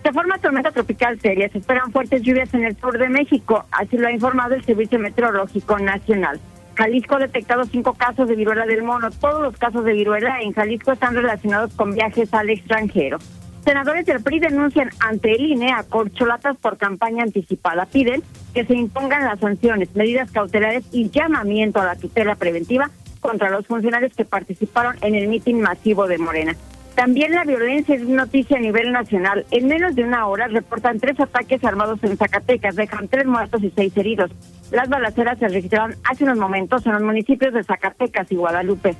De 0.04 0.12
forma 0.12 0.38
tormenta 0.40 0.72
tropical 0.72 1.20
seria, 1.20 1.48
se 1.50 1.60
esperan 1.60 1.92
fuertes 1.92 2.24
lluvias 2.24 2.54
en 2.54 2.64
el 2.64 2.76
sur 2.78 2.98
de 2.98 3.08
México, 3.08 3.66
así 3.72 3.98
lo 3.98 4.08
ha 4.08 4.12
informado 4.12 4.56
el 4.56 4.64
Servicio 4.64 4.98
Meteorológico 4.98 5.78
Nacional. 5.78 6.40
Jalisco 6.76 7.16
ha 7.16 7.20
detectado 7.20 7.66
cinco 7.66 7.94
casos 7.94 8.28
de 8.28 8.36
viruela 8.36 8.66
del 8.66 8.82
mono. 8.82 9.12
Todos 9.12 9.42
los 9.42 9.58
casos 9.58 9.86
de 9.86 9.94
viruela 9.94 10.42
en 10.42 10.54
Jalisco 10.54 10.94
están 10.94 11.14
relacionados 11.16 11.74
con 11.76 11.94
viajes 11.94 12.34
al 12.34 12.50
extranjero. 12.50 13.20
Senadores 13.64 14.08
del 14.08 14.24
PRI 14.24 14.40
denuncian 14.40 14.90
ante 15.00 15.34
el 15.34 15.52
INE 15.52 15.72
a 15.72 15.84
corcholatas 15.84 16.58
por 16.58 16.78
campaña 16.78 17.24
anticipada. 17.24 17.86
Piden 17.86 18.24
que 18.56 18.66
se 18.66 18.74
impongan 18.74 19.26
las 19.26 19.40
sanciones, 19.40 19.96
medidas 19.96 20.32
cautelares 20.32 20.84
y 20.92 21.12
llamamiento 21.12 21.80
a 21.80 21.86
la 21.86 21.96
tutela 21.96 22.36
preventiva 22.36 22.90
contra 23.20 23.52
los 23.52 23.68
funcionarios 23.68 24.14
que 24.16 24.26
participaron 24.26 24.96
en 25.02 25.14
el 25.14 25.28
mitin 25.28 25.62
masivo 25.62 26.08
de 26.08 26.18
Morena. 26.18 26.56
También 26.96 27.32
la 27.32 27.46
violencia 27.46 27.96
es 27.96 28.04
noticia 28.04 28.58
a 28.58 28.60
nivel 28.60 28.92
nacional. 28.92 29.46
En 29.52 29.68
menos 29.68 29.96
de 29.96 30.04
una 30.04 30.28
hora 30.28 30.48
reportan 30.48 31.00
tres 31.00 31.20
ataques 31.20 31.64
armados 31.64 32.04
en 32.04 32.18
Zacatecas, 32.18 32.76
dejan 32.76 33.08
tres 33.08 33.26
muertos 33.26 33.64
y 33.64 33.72
seis 33.76 33.96
heridos. 33.96 34.32
Las 34.72 34.90
balaceras 34.90 35.40
se 35.40 35.48
registraron 35.48 35.96
hace 36.04 36.26
unos 36.26 36.38
momentos 36.38 36.86
en 36.86 36.94
los 36.94 37.02
municipios 37.02 37.54
de 37.54 37.64
Zacatecas 37.64 38.32
y 38.32 38.36
Guadalupe. 38.36 38.96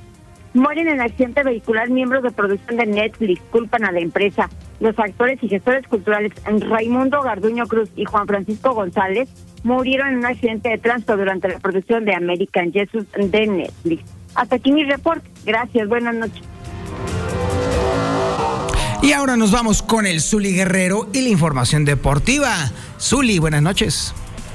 Mueren 0.54 0.88
en 0.88 1.00
accidente 1.00 1.42
vehicular 1.42 1.88
miembros 1.90 2.22
de 2.22 2.30
producción 2.30 2.76
de 2.76 2.86
Netflix, 2.86 3.40
culpan 3.50 3.84
a 3.84 3.92
la 3.92 4.00
empresa. 4.00 4.50
Los 4.80 4.98
actores 4.98 5.42
y 5.42 5.48
gestores 5.48 5.86
culturales 5.86 6.32
Raimundo 6.44 7.22
Garduño 7.22 7.66
Cruz 7.66 7.90
y 7.96 8.04
Juan 8.04 8.26
Francisco 8.26 8.72
González 8.74 9.30
murieron 9.64 10.08
en 10.08 10.18
un 10.18 10.26
accidente 10.26 10.70
de 10.70 10.78
tránsito 10.78 11.16
durante 11.16 11.48
la 11.48 11.58
producción 11.58 12.04
de 12.04 12.14
American 12.14 12.72
Jesus 12.72 13.06
de 13.12 13.46
Netflix. 13.46 14.04
Hasta 14.34 14.56
aquí 14.56 14.72
mi 14.72 14.84
reporte. 14.84 15.28
Gracias, 15.44 15.88
buenas 15.88 16.14
noches. 16.14 16.51
Y 19.02 19.12
ahora 19.12 19.36
nos 19.36 19.50
vamos 19.50 19.82
con 19.82 20.06
el 20.06 20.20
Zuli 20.20 20.54
Guerrero 20.54 21.08
y 21.12 21.22
la 21.22 21.28
información 21.28 21.84
deportiva. 21.84 22.70
Zuli, 23.00 23.40
buenas 23.40 23.60
noches. 23.60 24.14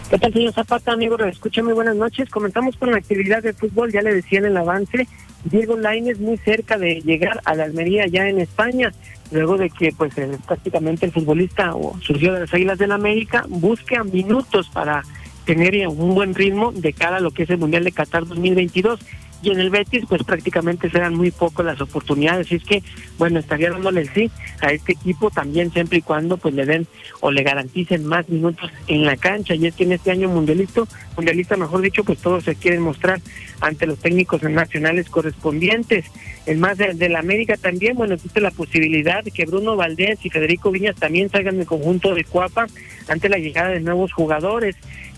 ¿Qué 0.09 0.17
tal, 0.17 0.31
señor 0.31 0.53
Zapata, 0.53 0.93
amigo? 0.93 1.17
Escucha, 1.19 1.61
muy 1.61 1.73
buenas 1.73 1.97
noches. 1.97 2.29
Comenzamos 2.29 2.77
con 2.77 2.91
la 2.91 2.97
actividad 2.97 3.43
de 3.43 3.51
fútbol, 3.51 3.91
ya 3.91 4.01
le 4.01 4.13
decía 4.13 4.39
en 4.39 4.45
el 4.45 4.55
avance, 4.55 5.05
Diego 5.43 5.75
Lainez 5.75 6.19
muy 6.19 6.37
cerca 6.37 6.77
de 6.77 7.01
llegar 7.01 7.41
a 7.43 7.55
la 7.55 7.65
Almería 7.65 8.07
ya 8.07 8.29
en 8.29 8.39
España, 8.39 8.93
luego 9.31 9.57
de 9.57 9.69
que 9.69 9.91
pues 9.91 10.17
eh, 10.17 10.37
prácticamente 10.47 11.05
el 11.05 11.11
futbolista 11.11 11.73
surgió 12.01 12.31
de 12.31 12.39
las 12.39 12.53
Águilas 12.53 12.77
del 12.77 12.89
la 12.89 12.95
América, 12.95 13.43
busque 13.49 13.97
a 13.97 14.05
minutos 14.05 14.69
para 14.69 15.03
tener 15.43 15.85
un 15.89 16.15
buen 16.15 16.33
ritmo 16.33 16.71
de 16.71 16.93
cara 16.93 17.17
a 17.17 17.19
lo 17.19 17.31
que 17.31 17.43
es 17.43 17.49
el 17.49 17.57
Mundial 17.57 17.83
de 17.83 17.91
Qatar 17.91 18.25
2022 18.25 19.01
y 19.41 19.51
en 19.51 19.59
el 19.59 19.69
Betis 19.69 20.05
pues 20.07 20.23
prácticamente 20.23 20.89
serán 20.89 21.15
muy 21.15 21.31
pocas 21.31 21.65
las 21.65 21.81
oportunidades, 21.81 22.51
y 22.51 22.55
es 22.55 22.63
que 22.63 22.83
bueno, 23.17 23.39
estaría 23.39 23.71
dándole 23.71 24.01
el 24.01 24.09
sí 24.09 24.31
a 24.61 24.71
este 24.71 24.93
equipo 24.93 25.29
también 25.29 25.71
siempre 25.71 25.99
y 25.99 26.01
cuando 26.01 26.37
pues 26.37 26.53
le 26.53 26.65
den 26.65 26.87
o 27.19 27.31
le 27.31 27.43
garanticen 27.43 28.05
más 28.05 28.27
minutos 28.29 28.71
en 28.87 29.05
la 29.05 29.17
cancha 29.17 29.55
y 29.55 29.67
es 29.67 29.75
que 29.75 29.83
en 29.83 29.93
este 29.93 30.11
año 30.11 30.29
mundialista, 30.29 30.83
mundialista 31.15 31.57
mejor 31.57 31.81
dicho, 31.81 32.03
pues 32.03 32.19
todos 32.19 32.43
se 32.43 32.55
quieren 32.55 32.81
mostrar 32.81 33.19
ante 33.61 33.87
los 33.87 33.99
técnicos 33.99 34.43
nacionales 34.43 35.09
correspondientes. 35.09 36.05
El 36.45 36.57
más 36.57 36.77
de, 36.77 37.09
la 37.09 37.19
América 37.19 37.57
también, 37.57 37.95
bueno, 37.95 38.15
existe 38.15 38.39
la 38.39 38.51
posibilidad 38.51 39.23
de 39.23 39.31
que 39.31 39.45
Bruno 39.45 39.75
Valdés 39.75 40.19
y 40.23 40.29
Federico 40.29 40.71
Viñas 40.71 40.95
también 40.95 41.29
salgan 41.29 41.57
del 41.57 41.65
conjunto 41.65 42.13
de 42.13 42.23
Cuapa 42.23 42.67
ante 43.07 43.29
la 43.29 43.37
llegada 43.37 43.69
de 43.69 43.79
nuevos 43.79 44.13
jugadores. 44.13 44.75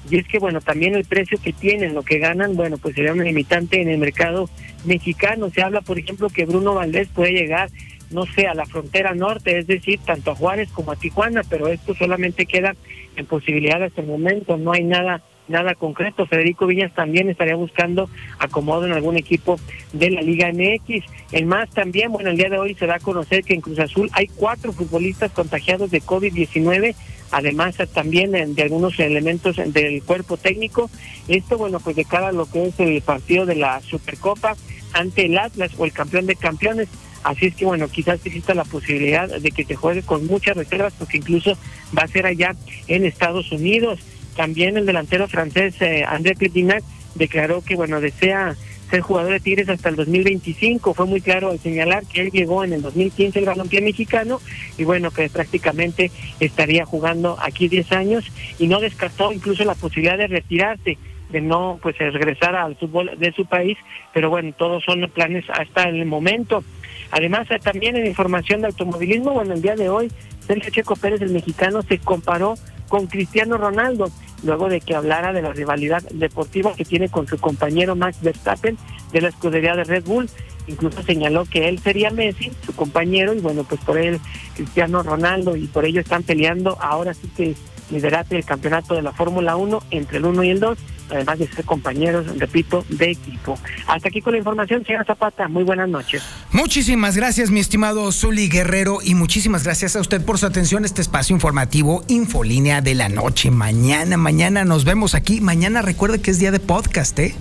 Y 0.10 0.18
es 0.18 0.28
que, 0.28 0.40
bueno, 0.40 0.60
también 0.62 0.96
el 0.96 1.06
precio 1.06 1.40
que 1.42 1.54
tienen, 1.54 1.94
lo 1.94 2.04
que 2.04 2.18
ganan, 2.18 2.56
bueno, 2.56 2.78
pues 2.78 2.96
sería 2.96 3.14
un 3.14 3.24
limitante 3.24 3.82
en 3.82 3.90
el 3.90 3.98
mercado 4.00 4.50
mexicano. 4.86 5.50
Se 5.50 5.62
habla, 5.62 5.82
por 5.82 6.00
ejemplo, 6.00 6.30
que 6.30 6.46
Bruno 6.46 6.74
Valdés 6.74 7.08
puede 7.10 7.32
llegar, 7.32 7.70
no 8.10 8.26
sé, 8.26 8.48
a 8.48 8.56
la 8.56 8.66
frontera 8.66 9.14
norte, 9.14 9.58
es 9.60 9.68
decir, 9.68 10.00
tanto 10.06 10.32
a 10.32 10.36
Juárez 10.36 10.70
como 10.72 10.92
a 10.92 10.96
Tijuana, 10.96 11.44
pero 11.48 11.68
esto 11.68 11.94
solamente 11.94 12.46
queda 12.46 12.76
en 13.16 13.26
posibilidad 13.26 13.84
hasta 13.84 14.02
el 14.02 14.08
momento. 14.08 14.58
No 14.58 14.72
hay 14.72 14.84
nada 14.84 15.22
nada 15.50 15.76
concreto. 15.76 16.26
Federico 16.26 16.66
Viñas 16.66 16.94
también 16.94 17.30
estaría 17.30 17.56
buscando 17.56 18.10
acomodo 18.40 18.86
en 18.86 18.94
algún 18.94 19.18
equipo 19.18 19.60
de 19.92 20.12
la 20.12 20.22
Liga 20.22 20.52
MX. 20.54 21.06
El 21.32 21.46
más 21.46 21.70
también, 21.72 22.12
bueno, 22.12 22.30
el 22.30 22.38
día 22.38 22.50
de 22.50 22.60
hoy 22.60 22.76
se 22.76 22.86
da 22.86 22.96
a 22.96 23.00
conocer 23.00 23.44
que 23.44 23.56
en 23.56 23.62
Cruz 23.62 23.80
Azul 23.80 24.10
hay 24.14 24.28
cuatro 24.28 24.72
futbolistas 24.72 25.32
contagiados 25.32 25.92
de 25.92 26.02
COVID-19 26.02 26.96
además 27.32 27.76
también 27.94 28.32
de 28.32 28.64
algunos 28.64 29.00
elementos 29.00 29.58
del 29.58 30.04
cuerpo 30.04 30.38
técnico. 30.38 30.90
Esto, 31.28 31.58
bueno, 31.58 31.80
pues 31.80 31.96
de 31.96 32.06
cara 32.06 32.30
a 32.30 32.32
lo 32.32 32.46
que 32.50 32.68
es 32.68 32.80
el 32.80 33.02
partido 33.02 33.46
de 33.46 33.56
la 33.56 33.82
Supercopa 33.82 34.56
ante 34.94 35.26
el 35.26 35.38
Atlas 35.38 35.72
o 35.78 35.86
el 35.86 35.92
campeón 35.92 36.26
de 36.26 36.36
campeones. 36.36 36.88
Así 37.24 37.48
es 37.48 37.56
que, 37.56 37.66
bueno, 37.66 37.88
quizás 37.90 38.26
exista 38.26 38.54
la 38.54 38.64
posibilidad 38.64 39.28
de 39.28 39.52
que 39.52 39.66
se 39.66 39.76
juegue 39.76 40.04
con 40.04 40.26
muchas 40.26 40.56
reservas, 40.56 40.94
porque 40.98 41.18
incluso 41.18 41.58
va 41.98 42.04
a 42.04 42.08
ser 42.08 42.26
allá 42.26 42.56
en 42.88 43.06
Estados 43.06 43.52
Unidos. 43.52 44.00
También 44.40 44.78
el 44.78 44.86
delantero 44.86 45.28
francés 45.28 45.82
eh, 45.82 46.06
André 46.08 46.34
Cretinac 46.34 46.82
declaró 47.16 47.62
que, 47.62 47.76
bueno, 47.76 48.00
desea 48.00 48.56
ser 48.90 49.02
jugador 49.02 49.34
de 49.34 49.42
Tigres 49.42 49.68
hasta 49.68 49.90
el 49.90 49.98
2025. 49.98 50.94
Fue 50.94 51.06
muy 51.06 51.20
claro 51.20 51.50
al 51.50 51.60
señalar 51.60 52.06
que 52.06 52.22
él 52.22 52.32
llegó 52.32 52.64
en 52.64 52.72
el 52.72 52.82
2015 52.82 53.38
el 53.38 53.44
balompié 53.44 53.82
mexicano 53.82 54.40
y 54.78 54.86
bueno, 54.86 55.12
que 55.12 55.28
prácticamente 55.28 56.10
estaría 56.40 56.86
jugando 56.86 57.36
aquí 57.42 57.68
10 57.68 57.92
años 57.92 58.32
y 58.58 58.68
no 58.68 58.80
descartó 58.80 59.34
incluso 59.34 59.66
la 59.66 59.76
posibilidad 59.76 60.18
de 60.18 60.28
retirarse 60.28 60.98
de 61.30 61.42
no 61.42 61.78
pues 61.82 61.98
regresar 61.98 62.56
al 62.56 62.78
fútbol 62.78 63.12
de 63.20 63.34
su 63.34 63.46
país, 63.46 63.78
pero 64.14 64.30
bueno, 64.30 64.54
todos 64.58 64.86
son 64.86 65.02
planes 65.14 65.44
hasta 65.50 65.84
el 65.84 66.06
momento. 66.06 66.64
Además, 67.12 67.50
también 67.62 67.98
en 67.98 68.06
información 68.06 68.62
de 68.62 68.68
automovilismo, 68.68 69.34
bueno, 69.34 69.54
el 69.54 69.62
día 69.62 69.76
de 69.76 69.90
hoy, 69.90 70.10
Sergio 70.48 70.72
Checo 70.72 70.96
Pérez, 70.96 71.22
el 71.22 71.32
mexicano, 71.32 71.82
se 71.82 71.98
comparó 71.98 72.56
con 72.90 73.08
Cristiano 73.08 73.58
Ronaldo, 73.58 74.12
luego 74.44 74.70
de 74.70 74.82
que 74.82 74.96
hablara 74.96 75.34
de 75.34 75.42
la 75.42 75.54
rivalidad 75.54 76.02
deportiva 76.12 76.74
que 76.76 76.86
tiene 76.86 77.10
con 77.10 77.28
su 77.28 77.38
compañero 77.38 77.96
Max 77.96 78.18
Verstappen 78.22 78.78
de 79.12 79.22
la 79.22 79.30
escudería 79.30 79.76
de 79.76 79.84
Red 79.84 80.06
Bull. 80.06 80.30
Incluso 80.68 81.02
señaló 81.04 81.46
que 81.46 81.68
él 81.68 81.80
sería 81.80 82.12
Messi, 82.12 82.52
su 82.66 82.76
compañero, 82.76 83.34
y 83.34 83.40
bueno, 83.40 83.64
pues 83.64 83.82
por 83.82 83.98
él 83.98 84.20
Cristiano 84.56 85.02
Ronaldo, 85.04 85.56
y 85.56 85.68
por 85.68 85.86
ello 85.86 86.02
están 86.02 86.24
peleando 86.24 86.78
ahora 86.80 87.14
sí 87.14 87.30
que 87.36 87.56
liderate 87.90 88.38
el 88.38 88.46
campeonato 88.46 88.94
de 88.94 89.02
la 89.02 89.12
Fórmula 89.12 89.56
1 89.56 89.82
entre 89.92 90.20
el 90.20 90.26
1 90.26 90.44
y 90.44 90.50
el 90.52 90.60
2 90.60 90.78
además 91.12 91.40
de 91.40 91.48
ser 91.48 91.66
compañeros, 91.66 92.26
repito, 92.38 92.86
de 92.90 93.12
equipo. 93.12 93.58
Hasta 93.88 94.10
aquí 94.10 94.22
con 94.22 94.34
la 94.34 94.40
información, 94.40 94.86
señora 94.86 95.06
Zapata. 95.06 95.48
Muy 95.48 95.64
buenas 95.64 95.90
noches. 95.90 96.24
Muchísimas 96.52 97.16
gracias, 97.16 97.52
mi 97.52 97.60
estimado 97.60 98.12
Zuli 98.12 98.50
Guerrero, 98.50 99.00
y 99.04 99.16
muchísimas 99.16 99.64
gracias 99.64 99.96
a 99.96 100.02
usted 100.02 100.24
por 100.24 100.38
su 100.38 100.46
atención 100.46 100.86
este 100.86 101.02
espacio 101.02 101.34
informativo 101.36 102.04
Infolínea 102.08 102.82
de 102.82 102.96
la 102.96 103.10
Noche. 103.10 103.52
Mañana, 103.52 104.18
mañana 104.18 104.66
nos 104.66 104.86
vemos 104.86 105.16
aquí. 105.16 105.42
Mañana 105.42 105.82
recuerde 105.82 106.22
que 106.22 106.32
es 106.32 106.40
día 106.40 106.52
de 106.52 106.60
podcast, 106.60 107.18
¿eh? 107.20 107.36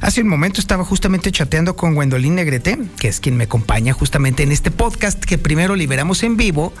Hace 0.00 0.22
un 0.22 0.28
momento 0.28 0.60
estaba 0.60 0.84
justamente 0.84 1.32
chateando 1.32 1.76
con 1.76 1.94
Gwendolyn 1.94 2.34
Negrete, 2.34 2.78
que 2.98 3.08
es 3.08 3.20
quien 3.20 3.36
me 3.36 3.44
acompaña 3.44 3.92
justamente 3.92 4.42
en 4.42 4.52
este 4.52 4.70
podcast 4.70 5.22
que 5.24 5.38
primero 5.38 5.76
liberamos 5.76 6.22
en 6.22 6.36
vivo 6.36 6.72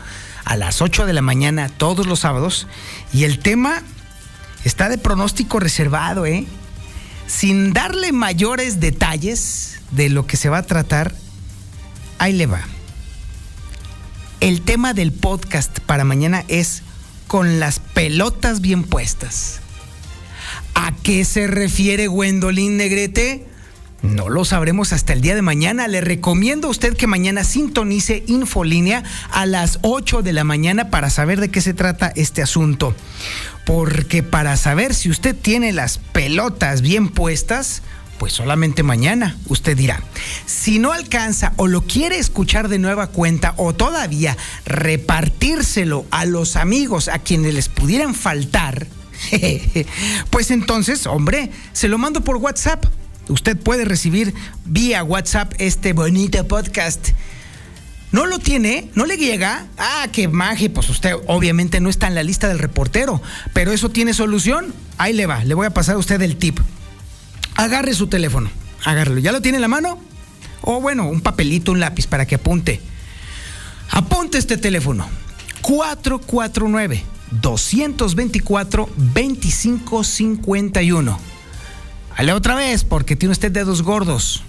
a 0.44 0.56
las 0.56 0.82
8 0.82 1.06
de 1.06 1.12
la 1.12 1.22
mañana 1.22 1.68
todos 1.68 2.06
los 2.06 2.20
sábados. 2.20 2.66
Y 3.12 3.24
el 3.24 3.38
tema 3.38 3.82
está 4.64 4.88
de 4.88 4.98
pronóstico 4.98 5.60
reservado, 5.60 6.26
¿eh? 6.26 6.46
Sin 7.26 7.72
darle 7.72 8.12
mayores 8.12 8.80
detalles 8.80 9.80
de 9.90 10.08
lo 10.08 10.26
que 10.26 10.36
se 10.36 10.48
va 10.48 10.58
a 10.58 10.62
tratar, 10.62 11.14
ahí 12.18 12.32
le 12.32 12.46
va. 12.46 12.60
El 14.40 14.62
tema 14.62 14.92
del 14.92 15.12
podcast 15.12 15.78
para 15.80 16.04
mañana 16.04 16.44
es 16.48 16.82
con 17.26 17.60
las 17.60 17.78
pelotas 17.78 18.60
bien 18.60 18.84
puestas. 18.84 19.60
¿A 20.74 20.92
qué 21.02 21.24
se 21.24 21.46
refiere 21.46 22.08
Gwendolyn 22.08 22.76
Negrete? 22.76 23.46
No 24.04 24.28
lo 24.28 24.44
sabremos 24.44 24.92
hasta 24.92 25.14
el 25.14 25.22
día 25.22 25.34
de 25.34 25.40
mañana. 25.40 25.88
Le 25.88 26.02
recomiendo 26.02 26.68
a 26.68 26.70
usted 26.70 26.94
que 26.94 27.06
mañana 27.06 27.42
sintonice 27.42 28.22
Infolínea 28.26 29.02
a 29.30 29.46
las 29.46 29.78
8 29.80 30.20
de 30.20 30.34
la 30.34 30.44
mañana 30.44 30.90
para 30.90 31.08
saber 31.08 31.40
de 31.40 31.50
qué 31.50 31.62
se 31.62 31.72
trata 31.72 32.12
este 32.14 32.42
asunto. 32.42 32.94
Porque 33.64 34.22
para 34.22 34.58
saber 34.58 34.92
si 34.94 35.08
usted 35.08 35.34
tiene 35.34 35.72
las 35.72 35.96
pelotas 35.96 36.82
bien 36.82 37.08
puestas, 37.08 37.80
pues 38.18 38.34
solamente 38.34 38.82
mañana 38.82 39.38
usted 39.48 39.74
dirá. 39.74 40.02
Si 40.44 40.78
no 40.78 40.92
alcanza 40.92 41.54
o 41.56 41.66
lo 41.66 41.86
quiere 41.86 42.18
escuchar 42.18 42.68
de 42.68 42.78
nueva 42.78 43.06
cuenta 43.06 43.54
o 43.56 43.74
todavía 43.74 44.36
repartírselo 44.66 46.04
a 46.10 46.26
los 46.26 46.56
amigos 46.56 47.08
a 47.08 47.20
quienes 47.20 47.54
les 47.54 47.70
pudieran 47.70 48.14
faltar, 48.14 48.86
pues 50.30 50.50
entonces, 50.50 51.06
hombre, 51.06 51.50
se 51.72 51.88
lo 51.88 51.96
mando 51.96 52.20
por 52.20 52.36
WhatsApp 52.36 52.84
Usted 53.28 53.56
puede 53.56 53.84
recibir 53.84 54.34
vía 54.64 55.02
WhatsApp 55.02 55.52
este 55.58 55.92
bonito 55.92 56.46
podcast. 56.46 57.08
¿No 58.12 58.26
lo 58.26 58.38
tiene? 58.38 58.90
¿No 58.94 59.06
le 59.06 59.16
llega? 59.16 59.66
Ah, 59.78 60.06
qué 60.12 60.28
magia. 60.28 60.72
Pues 60.72 60.88
usted 60.90 61.14
obviamente 61.26 61.80
no 61.80 61.88
está 61.88 62.06
en 62.06 62.14
la 62.14 62.22
lista 62.22 62.46
del 62.48 62.58
reportero, 62.58 63.22
pero 63.52 63.72
eso 63.72 63.88
tiene 63.88 64.14
solución. 64.14 64.72
Ahí 64.98 65.12
le 65.12 65.26
va, 65.26 65.42
le 65.44 65.54
voy 65.54 65.66
a 65.66 65.74
pasar 65.74 65.96
a 65.96 65.98
usted 65.98 66.22
el 66.22 66.36
tip. 66.36 66.60
Agarre 67.56 67.94
su 67.94 68.06
teléfono, 68.06 68.50
agárrelo. 68.84 69.18
¿Ya 69.20 69.32
lo 69.32 69.42
tiene 69.42 69.56
en 69.56 69.62
la 69.62 69.68
mano? 69.68 69.98
O 70.60 70.80
bueno, 70.80 71.08
un 71.08 71.22
papelito, 71.22 71.72
un 71.72 71.80
lápiz 71.80 72.06
para 72.06 72.26
que 72.26 72.36
apunte. 72.36 72.80
Apunte 73.90 74.38
este 74.38 74.58
teléfono. 74.58 75.08
449 75.62 77.02
224 77.40 78.88
2551 78.96 81.33
Hale 82.16 82.32
otra 82.32 82.54
vez 82.54 82.84
porque 82.84 83.16
tiene 83.16 83.32
usted 83.32 83.50
dedos 83.50 83.82
gordos. 83.82 84.44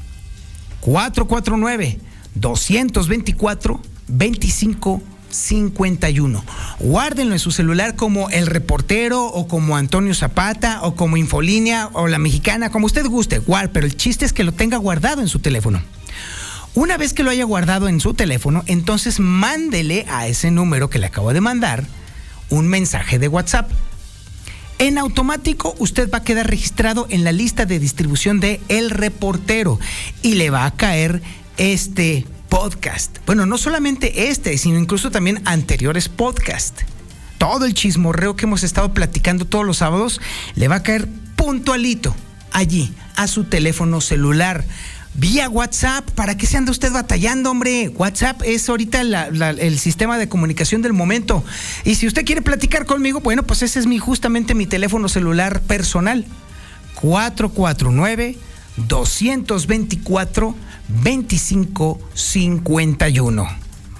449 0.82 1.99
224 2.36 3.82
2551. 4.07 6.45
Guárdenlo 6.80 7.34
en 7.34 7.39
su 7.39 7.49
celular 7.51 7.95
como 7.95 8.30
El 8.30 8.45
Reportero 8.45 9.26
o 9.26 9.47
como 9.47 9.78
Antonio 9.78 10.13
Zapata 10.13 10.82
o 10.84 10.95
como 10.95 11.18
Infolínea 11.18 11.89
o 11.93 12.07
La 12.07 12.20
Mexicana, 12.20 12.70
como 12.70 12.86
usted 12.86 13.07
guste. 13.07 13.39
Guard, 13.39 13.72
pero 13.72 13.88
el 13.88 13.97
chiste 13.97 14.26
es 14.26 14.34
que 14.34 14.43
lo 14.43 14.51
tenga 14.51 14.78
guardado 14.78 15.22
en 15.22 15.28
su 15.28 15.39
teléfono. 15.39 15.82
Una 16.76 16.97
vez 16.97 17.13
que 17.13 17.24
lo 17.24 17.32
haya 17.32 17.45
guardado 17.45 17.88
en 17.88 17.99
su 17.99 18.13
teléfono, 18.13 18.63
entonces 18.68 19.20
mándele 19.20 20.05
a 20.09 20.28
ese 20.28 20.51
número 20.51 20.88
que 20.89 20.99
le 20.99 21.07
acabo 21.07 21.34
de 21.34 21.41
mandar 21.41 21.86
un 22.49 22.68
mensaje 22.68 23.18
de 23.18 23.28
WhatsApp 23.28 23.72
en 24.80 24.97
automático 24.97 25.76
usted 25.80 26.09
va 26.11 26.19
a 26.19 26.23
quedar 26.23 26.47
registrado 26.49 27.07
en 27.09 27.23
la 27.23 27.32
lista 27.32 27.65
de 27.65 27.80
distribución 27.80 28.39
de 28.39 28.59
El 28.67 28.89
Reportero 28.89 29.80
y 30.21 30.36
le 30.36 30.49
va 30.49 30.65
a 30.65 30.71
caer 30.71 31.21
este 31.57 32.26
podcast. 32.49 33.17
Bueno, 33.26 33.45
no 33.45 33.57
solamente 33.57 34.30
este, 34.30 34.57
sino 34.57 34.80
incluso 34.80 35.11
también 35.11 35.41
anteriores 35.45 36.09
podcasts. 36.09 36.86
Todo 37.38 37.65
el 37.65 37.73
chismorreo 37.73 38.36
que 38.36 38.45
hemos 38.45 38.63
estado 38.63 38.93
platicando 38.93 39.45
todos 39.45 39.65
los 39.65 39.78
sábados 39.78 40.21
le 40.55 40.67
va 40.67 40.78
a 40.78 40.84
caer 40.84 41.07
puntualito 41.36 42.15
allí 42.51 42.93
a 43.15 43.28
su 43.28 43.43
teléfono 43.45 44.01
celular 44.01 44.63
vía 45.16 45.49
WhatsApp. 45.49 46.09
¿Para 46.11 46.38
qué 46.38 46.45
se 46.45 46.57
anda 46.57 46.72
usted 46.72 46.91
batallando, 46.91 47.49
hombre? 47.51 47.89
WhatsApp 47.89 48.41
es 48.45 48.70
ahorita 48.70 49.01
el 49.01 49.80
sistema 49.80 50.18
de 50.18 50.30
comunicación 50.30 50.82
del 50.82 50.93
momento. 50.93 51.43
Y 51.84 51.95
si 51.95 52.07
usted 52.07 52.24
quiere 52.26 52.41
platicar 52.41 52.86
conmigo, 52.86 53.20
bueno, 53.22 53.43
pues 53.43 53.61
ese 53.61 53.80
es 53.80 53.88
mi, 53.88 53.99
justamente 53.99 54.53
mi 54.53 54.66
teléfono 54.66 55.09
celular 55.09 55.61
personal. 55.61 56.26
449 56.95 58.38
224 58.78 60.55
2551. 60.88 63.47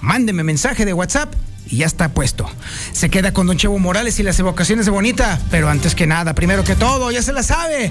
Mándeme 0.00 0.44
mensaje 0.44 0.84
de 0.84 0.92
WhatsApp 0.92 1.34
y 1.66 1.78
ya 1.78 1.86
está 1.86 2.08
puesto. 2.10 2.48
Se 2.92 3.10
queda 3.10 3.32
con 3.32 3.46
Don 3.46 3.56
Chevo 3.56 3.78
Morales 3.78 4.18
y 4.18 4.22
las 4.22 4.38
evocaciones 4.38 4.86
de 4.86 4.92
Bonita, 4.92 5.40
pero 5.50 5.68
antes 5.68 5.94
que 5.94 6.06
nada, 6.06 6.34
primero 6.34 6.64
que 6.64 6.76
todo, 6.76 7.10
ya 7.10 7.22
se 7.22 7.32
la 7.32 7.42
sabe, 7.42 7.90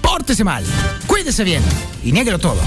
pórtese 0.00 0.44
mal, 0.44 0.64
cuídese 1.06 1.44
bien 1.44 1.62
y 2.02 2.12
niéguelo 2.12 2.38
todo. 2.38 2.60